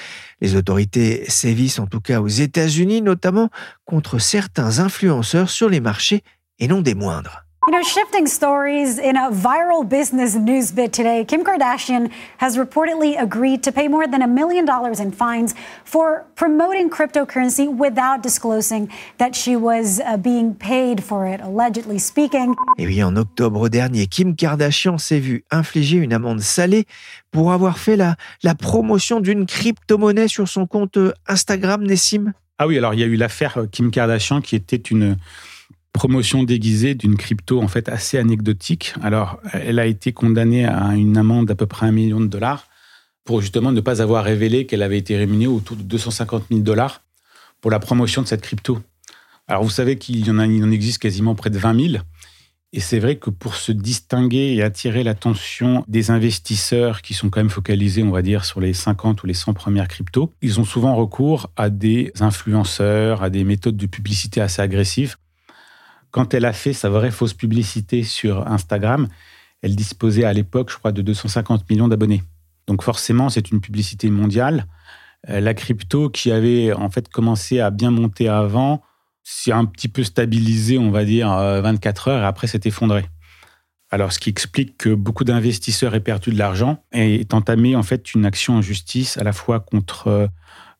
Les 0.41 0.55
autorités 0.55 1.25
sévissent 1.29 1.81
en 1.81 1.87
tout 1.89 2.01
cas 2.01 2.21
aux 2.21 2.29
États-Unis, 2.29 3.03
notamment 3.03 3.51
contre 3.85 4.21
certains 4.21 4.79
influenceurs 4.79 5.51
sur 5.51 5.69
les 5.69 5.81
marchés 5.81 6.23
et 6.61 6.69
non 6.69 6.83
des 6.83 6.95
moindres. 6.95 7.46
You 7.67 7.73
know, 7.73 7.83
shifting 7.83 8.29
stories 8.29 8.97
in 8.97 9.17
a 9.17 9.33
viral 9.33 9.83
business 9.89 10.37
news 10.37 10.71
bit 10.71 10.93
today, 10.93 11.25
Kim 11.25 11.43
Kardashian 11.43 12.13
has 12.39 12.57
reportedly 12.57 13.21
agreed 13.21 13.65
to 13.65 13.73
pay 13.73 13.89
more 13.89 14.07
than 14.07 14.23
a 14.23 14.29
million 14.29 14.65
dollars 14.65 15.01
in 15.01 15.11
fines 15.11 15.53
for 15.85 16.27
promoting 16.37 16.89
cryptocurrency 16.89 17.67
without 17.67 18.23
disclosing 18.23 18.89
that 19.19 19.35
she 19.35 19.57
was 19.57 19.99
uh, 19.99 20.17
being 20.17 20.55
paid 20.55 21.03
for 21.03 21.27
it, 21.27 21.41
allegedly 21.41 21.99
speaking. 21.99 22.55
Et 22.79 22.87
oui, 22.87 23.03
en 23.03 23.17
octobre 23.17 23.69
dernier, 23.69 24.07
Kim 24.07 24.37
Kardashian 24.37 24.97
s'est 24.97 25.19
vue 25.19 25.43
infliger 25.51 25.97
une 25.97 26.13
amende 26.13 26.43
salée 26.43 26.87
pour 27.33 27.51
avoir 27.51 27.79
fait 27.79 27.97
la, 27.97 28.15
la 28.45 28.55
promotion 28.55 29.19
d'une 29.19 29.45
crypto-monnaie 29.45 30.29
sur 30.29 30.47
son 30.47 30.69
compte 30.69 30.99
Instagram, 31.27 31.83
Nessim. 31.83 32.33
Ah 32.61 32.69
oui, 32.69 32.79
alors 32.79 32.95
il 32.95 33.01
y 33.01 33.03
a 33.03 33.07
eu 33.07 33.17
l'affaire 33.17 33.67
Kim 33.73 33.91
Kardashian 33.91 34.41
qui 34.41 34.55
était 34.55 34.77
une 34.77 35.17
promotion 35.97 36.45
déguisée 36.45 36.95
d'une 36.95 37.17
crypto 37.17 37.61
en 37.61 37.69
fait 37.69 37.89
assez 37.89 38.19
anecdotique. 38.19 38.95
Alors, 39.03 39.41
elle 39.53 39.79
a 39.79 39.87
été 39.87 40.13
condamnée 40.13 40.65
à 40.65 40.95
une 40.95 41.17
amende 41.17 41.47
d'à 41.47 41.55
peu 41.55 41.67
près 41.67 41.87
un 41.87 41.93
million 41.93 42.21
de 42.21 42.27
dollars 42.27 42.69
pour 43.25 43.41
justement 43.41 43.73
ne 43.73 43.81
pas 43.81 44.01
avoir 44.01 44.25
révélé 44.25 44.67
qu'elle 44.67 44.83
avait 44.83 44.99
été 44.99 45.17
rémunérée 45.17 45.53
autour 45.53 45.77
de 45.77 45.83
250 45.83 46.45
000 46.51 46.61
dollars 46.61 47.03
pour 47.61 47.71
la 47.71 47.81
promotion 47.81 48.23
de 48.23 48.29
cette 48.29 48.43
crypto. 48.43 48.81
Alors, 49.49 49.65
vous 49.65 49.71
savez 49.71 49.97
qu'il 49.97 50.25
y 50.25 50.31
en, 50.31 50.39
a, 50.39 50.47
il 50.47 50.63
en 50.65 50.71
existe 50.71 50.99
quasiment 50.99 51.35
près 51.35 51.51
de 51.51 51.59
20 51.59 51.91
000. 51.93 52.03
Et 52.73 52.81
c'est 52.81 52.99
vrai 52.99 53.17
que 53.17 53.31
pour 53.31 53.55
se 53.55 53.73
distinguer 53.73 54.55
et 54.55 54.63
attirer 54.63 55.03
l'attention 55.03 55.85
des 55.89 56.11
investisseurs 56.11 57.01
qui 57.01 57.15
sont 57.15 57.31
quand 57.31 57.41
même 57.41 57.49
focalisés, 57.49 58.03
on 58.03 58.11
va 58.11 58.23
dire, 58.23 58.45
sur 58.45 58.61
les 58.61 58.75
50 58.75 59.23
ou 59.23 59.27
les 59.27 59.35
100 59.35 59.55
premières 59.55 59.89
cryptos, 59.89 60.33
ils 60.43 60.61
ont 60.61 60.65
souvent 60.65 60.95
recours 60.95 61.51
à 61.57 61.71
des 61.71 62.13
influenceurs, 62.21 63.23
à 63.23 63.31
des 63.31 63.45
méthodes 63.45 63.77
de 63.77 63.87
publicité 63.87 64.41
assez 64.41 64.61
agressives 64.61 65.17
quand 66.17 66.33
elle 66.33 66.47
a 66.47 66.55
fait 66.55 66.73
sa 66.73 66.89
vraie 66.89 67.11
fausse 67.11 67.35
publicité 67.35 68.03
sur 68.03 68.49
Instagram, 68.49 69.07
elle 69.61 69.77
disposait 69.77 70.25
à 70.25 70.33
l'époque, 70.33 70.71
je 70.71 70.79
crois, 70.79 70.91
de 70.91 71.03
250 71.03 71.69
millions 71.69 71.89
d'abonnés. 71.89 72.23
Donc 72.67 72.83
forcément, 72.83 73.29
c'est 73.29 73.51
une 73.51 73.61
publicité 73.61 74.09
mondiale. 74.09 74.65
Euh, 75.29 75.41
la 75.41 75.53
crypto 75.53 76.09
qui 76.09 76.33
avait 76.33 76.73
en 76.73 76.89
fait 76.89 77.11
commencé 77.11 77.61
à 77.61 77.69
bien 77.69 77.91
monter 77.91 78.31
avant, 78.31 78.83
s'est 79.25 79.53
un 79.53 79.67
petit 79.67 79.89
peu 79.89 80.05
stabilisé, 80.05 80.79
on 80.79 80.91
va 80.91 81.05
dire, 81.05 81.29
24 81.29 82.09
heures 82.09 82.23
et 82.23 82.27
après 82.27 82.47
s'est 82.47 82.63
effondré. 82.65 83.05
Alors, 83.91 84.11
ce 84.11 84.19
qui 84.19 84.31
explique 84.31 84.79
que 84.79 84.95
beaucoup 84.95 85.25
d'investisseurs 85.25 85.95
aient 85.95 86.01
perdu 86.01 86.31
de 86.31 86.39
l'argent 86.39 86.83
et 86.95 87.17
aient 87.17 87.35
entamé 87.35 87.77
en 87.77 87.83
fait 87.83 88.15
une 88.15 88.25
action 88.25 88.55
en 88.55 88.63
justice 88.63 89.19
à 89.19 89.23
la 89.23 89.35
fois 89.35 89.61
contre 89.61 90.07
euh, 90.07 90.27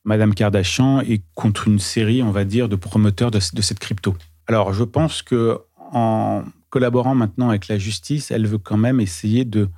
Madame 0.05 0.33
Kardashian 0.33 1.03
et 1.03 1.21
contre 1.35 1.69
une 1.69 1.79
série, 1.79 2.23
on 2.23 2.31
va 2.31 2.47
dire, 2.47 2.71
de 2.71 2.77
promoteurs 2.77 3.31
de 3.31 3.41
cette 3.41 3.81
crypto. 3.81 4.17
Alors, 4.47 4.73
je 4.73 4.85
pense 4.85 5.23
que 5.23 5.59
en 5.93 6.45
collaborant 6.71 7.15
maintenant 7.15 7.49
avec 7.49 7.69
la 7.69 7.79
justice, 7.79 8.31
elle 8.31 8.47
veut 8.47 8.59
quand 8.59 8.77
même 8.77 9.01
essayer 9.01 9.45
de 9.45 9.69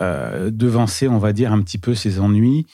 euh, 0.00 0.50
devancer, 0.50 1.08
on 1.08 1.18
va 1.18 1.32
dire, 1.32 1.52
un 1.52 1.62
petit 1.62 1.78
peu 1.78 1.94
ses 1.94 2.20
ennuis 2.20 2.66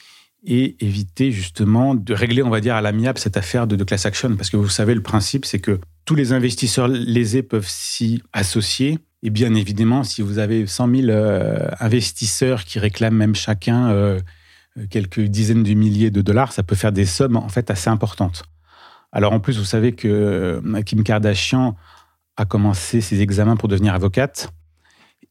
et 0.44 0.76
éviter 0.84 1.30
justement 1.30 1.94
de 1.94 2.14
régler, 2.14 2.42
on 2.42 2.50
va 2.50 2.60
dire, 2.60 2.74
à 2.74 2.80
l'amiable 2.80 3.18
cette 3.18 3.36
affaire 3.36 3.66
de, 3.66 3.82
class 3.84 4.06
action. 4.06 4.34
Parce 4.34 4.50
que 4.50 4.56
vous 4.56 4.68
savez, 4.68 4.94
le 4.94 5.02
principe, 5.02 5.44
c'est 5.44 5.60
que 5.60 5.78
tous 6.04 6.16
les 6.16 6.32
investisseurs 6.32 6.88
lésés 6.88 7.44
peuvent 7.44 7.68
s'y 7.68 8.22
associer. 8.32 8.98
Et 9.22 9.30
bien 9.30 9.54
évidemment, 9.54 10.02
si 10.02 10.20
vous 10.20 10.38
avez 10.40 10.66
100 10.66 10.94
000 10.94 11.08
euh, 11.10 11.68
investisseurs 11.78 12.64
qui 12.64 12.80
réclament 12.80 13.14
même 13.14 13.36
chacun 13.36 13.90
euh, 13.90 14.18
quelques 14.90 15.20
dizaines 15.20 15.62
de 15.62 15.74
milliers 15.74 16.10
de 16.10 16.22
dollars, 16.22 16.52
ça 16.52 16.64
peut 16.64 16.74
faire 16.74 16.90
des 16.90 17.06
sommes 17.06 17.36
en 17.36 17.48
fait 17.48 17.70
assez 17.70 17.88
importantes. 17.88 18.42
Alors 19.12 19.32
en 19.32 19.40
plus, 19.40 19.58
vous 19.58 19.64
savez 19.64 19.92
que 19.92 20.08
euh, 20.08 20.82
Kim 20.82 21.04
Kardashian 21.04 21.76
a 22.36 22.46
commencé 22.46 23.02
ses 23.02 23.20
examens 23.20 23.56
pour 23.56 23.68
devenir 23.68 23.94
avocate 23.94 24.50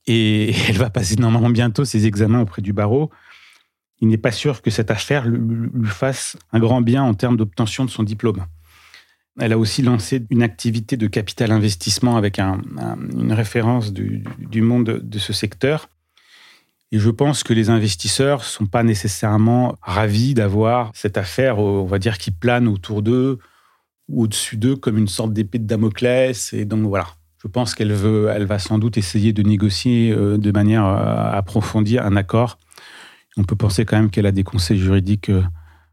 et 0.06 0.54
elle 0.70 0.78
va 0.78 0.90
passer 0.90 1.16
normalement 1.16 1.50
bientôt 1.50 1.84
ses 1.84 2.06
examens 2.06 2.42
auprès 2.42 2.62
du 2.62 2.74
barreau. 2.74 3.10
Il 4.00 4.08
n'est 4.08 4.18
pas 4.18 4.32
sûr 4.32 4.62
que 4.62 4.72
cette 4.72 4.90
affaire 4.90 5.28
lui 5.28 5.88
fasse 5.88 6.38
un 6.52 6.60
grand 6.60 6.82
bien 6.82 7.04
en 7.04 7.14
termes 7.14 7.38
d'obtention 7.38 7.86
de 7.86 7.90
son 7.90 8.04
diplôme. 8.04 8.46
Elle 9.40 9.54
a 9.54 9.58
aussi 9.58 9.82
lancé 9.82 10.26
une 10.30 10.44
activité 10.44 10.98
de 10.98 11.08
capital 11.08 11.52
investissement 11.52 12.18
avec 12.18 12.40
une 12.40 13.32
référence 13.32 13.94
du, 13.94 14.24
du, 14.40 14.62
monde 14.62 15.00
de 15.04 15.20
ce 15.20 15.34
secteur. 15.34 15.88
Et 16.92 17.00
je 17.00 17.10
pense 17.10 17.44
que 17.44 17.54
les 17.54 17.70
investisseurs 17.70 18.40
ne 18.40 18.44
sont 18.44 18.66
pas 18.66 18.84
nécessairement 18.84 19.78
ravis 19.82 20.34
d'avoir 20.34 20.92
cette 20.96 21.18
affaire, 21.18 21.60
on 21.60 21.86
va 21.86 22.00
dire, 22.00 22.18
qui 22.18 22.32
plane 22.32 22.68
autour 22.68 23.04
d'eux, 23.04 23.40
au-dessus 24.14 24.58
d'eux 24.58 24.76
comme 24.76 24.98
une 24.98 25.08
sorte 25.08 25.34
d'épée 25.34 25.60
de 25.60 25.66
Damoclès. 25.66 26.54
Et 26.54 26.66
donc 26.66 26.88
voilà, 26.88 27.08
je 27.42 27.48
pense 27.48 27.74
qu'elle 27.76 27.94
veut, 27.94 28.30
elle 28.34 28.46
va 28.46 28.60
sans 28.60 28.78
doute 28.78 28.98
essayer 28.98 29.34
de 29.34 29.42
négocier 29.42 30.12
euh, 30.12 30.38
de 30.38 30.52
manière 30.52 30.86
euh, 30.86 31.32
approfondie 31.32 31.98
un 31.98 32.16
accord. 32.16 32.60
On 33.38 33.44
peut 33.44 33.56
penser 33.56 33.86
quand 33.86 33.98
même 33.98 34.10
qu'elle 34.10 34.26
a 34.26 34.32
des 34.32 34.44
conseils 34.44 34.78
juridiques 34.78 35.30
euh, 35.30 35.44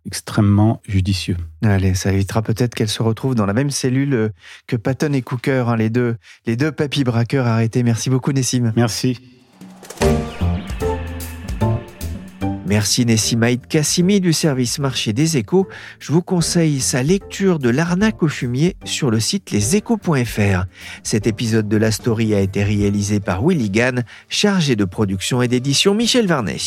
extrêmement 0.05 0.83
judicieux. 0.87 1.37
Allez, 1.63 1.95
ça 1.95 2.13
évitera 2.13 2.43
peut-être 2.43 2.75
qu'elle 2.75 2.89
se 2.89 3.03
retrouve 3.03 3.35
dans 3.35 3.47
la 3.47 3.55
même 3.55 3.71
cellule 3.71 4.33
que 4.67 4.77
Patton 4.77 5.13
et 5.13 5.23
Cooker, 5.23 5.65
hein, 5.69 5.77
les 5.77 5.91
deux, 5.91 6.17
les 6.47 6.57
deux 6.57 6.73
papy 6.73 7.05
braqueurs 7.05 7.47
arrêtés. 7.47 7.83
Merci 7.83 8.11
beaucoup, 8.11 8.33
Nessim. 8.33 8.73
Merci. 8.77 9.19
Merci 12.69 13.07
Nessimaïd 13.07 13.67
Kassimi 13.67 14.21
du 14.21 14.35
service 14.35 14.79
marché 14.79 15.15
des 15.15 15.39
échos. 15.39 15.67
Je 16.01 16.13
vous 16.13 16.21
conseille 16.21 16.81
sa 16.81 17.03
lecture 17.03 17.59
de 17.59 17.71
l'arnaque 17.71 18.23
au 18.23 18.29
fumier 18.29 18.77
sur 18.85 19.11
le 19.11 19.21
site 19.21 19.51
leséchos.fr. 19.53 20.67
Cet 21.03 21.27
épisode 21.27 21.67
de 21.67 21.77
la 21.79 21.91
story 21.91 22.35
a 22.35 22.41
été 22.41 22.63
réalisé 22.63 23.21
par 23.21 23.43
Willy 23.43 23.71
Gann, 23.71 24.05
chargé 24.29 24.77
de 24.77 24.85
production 24.85 25.41
et 25.41 25.49
d'édition 25.49 25.95
Michel 25.95 26.27
Varnet. 26.27 26.59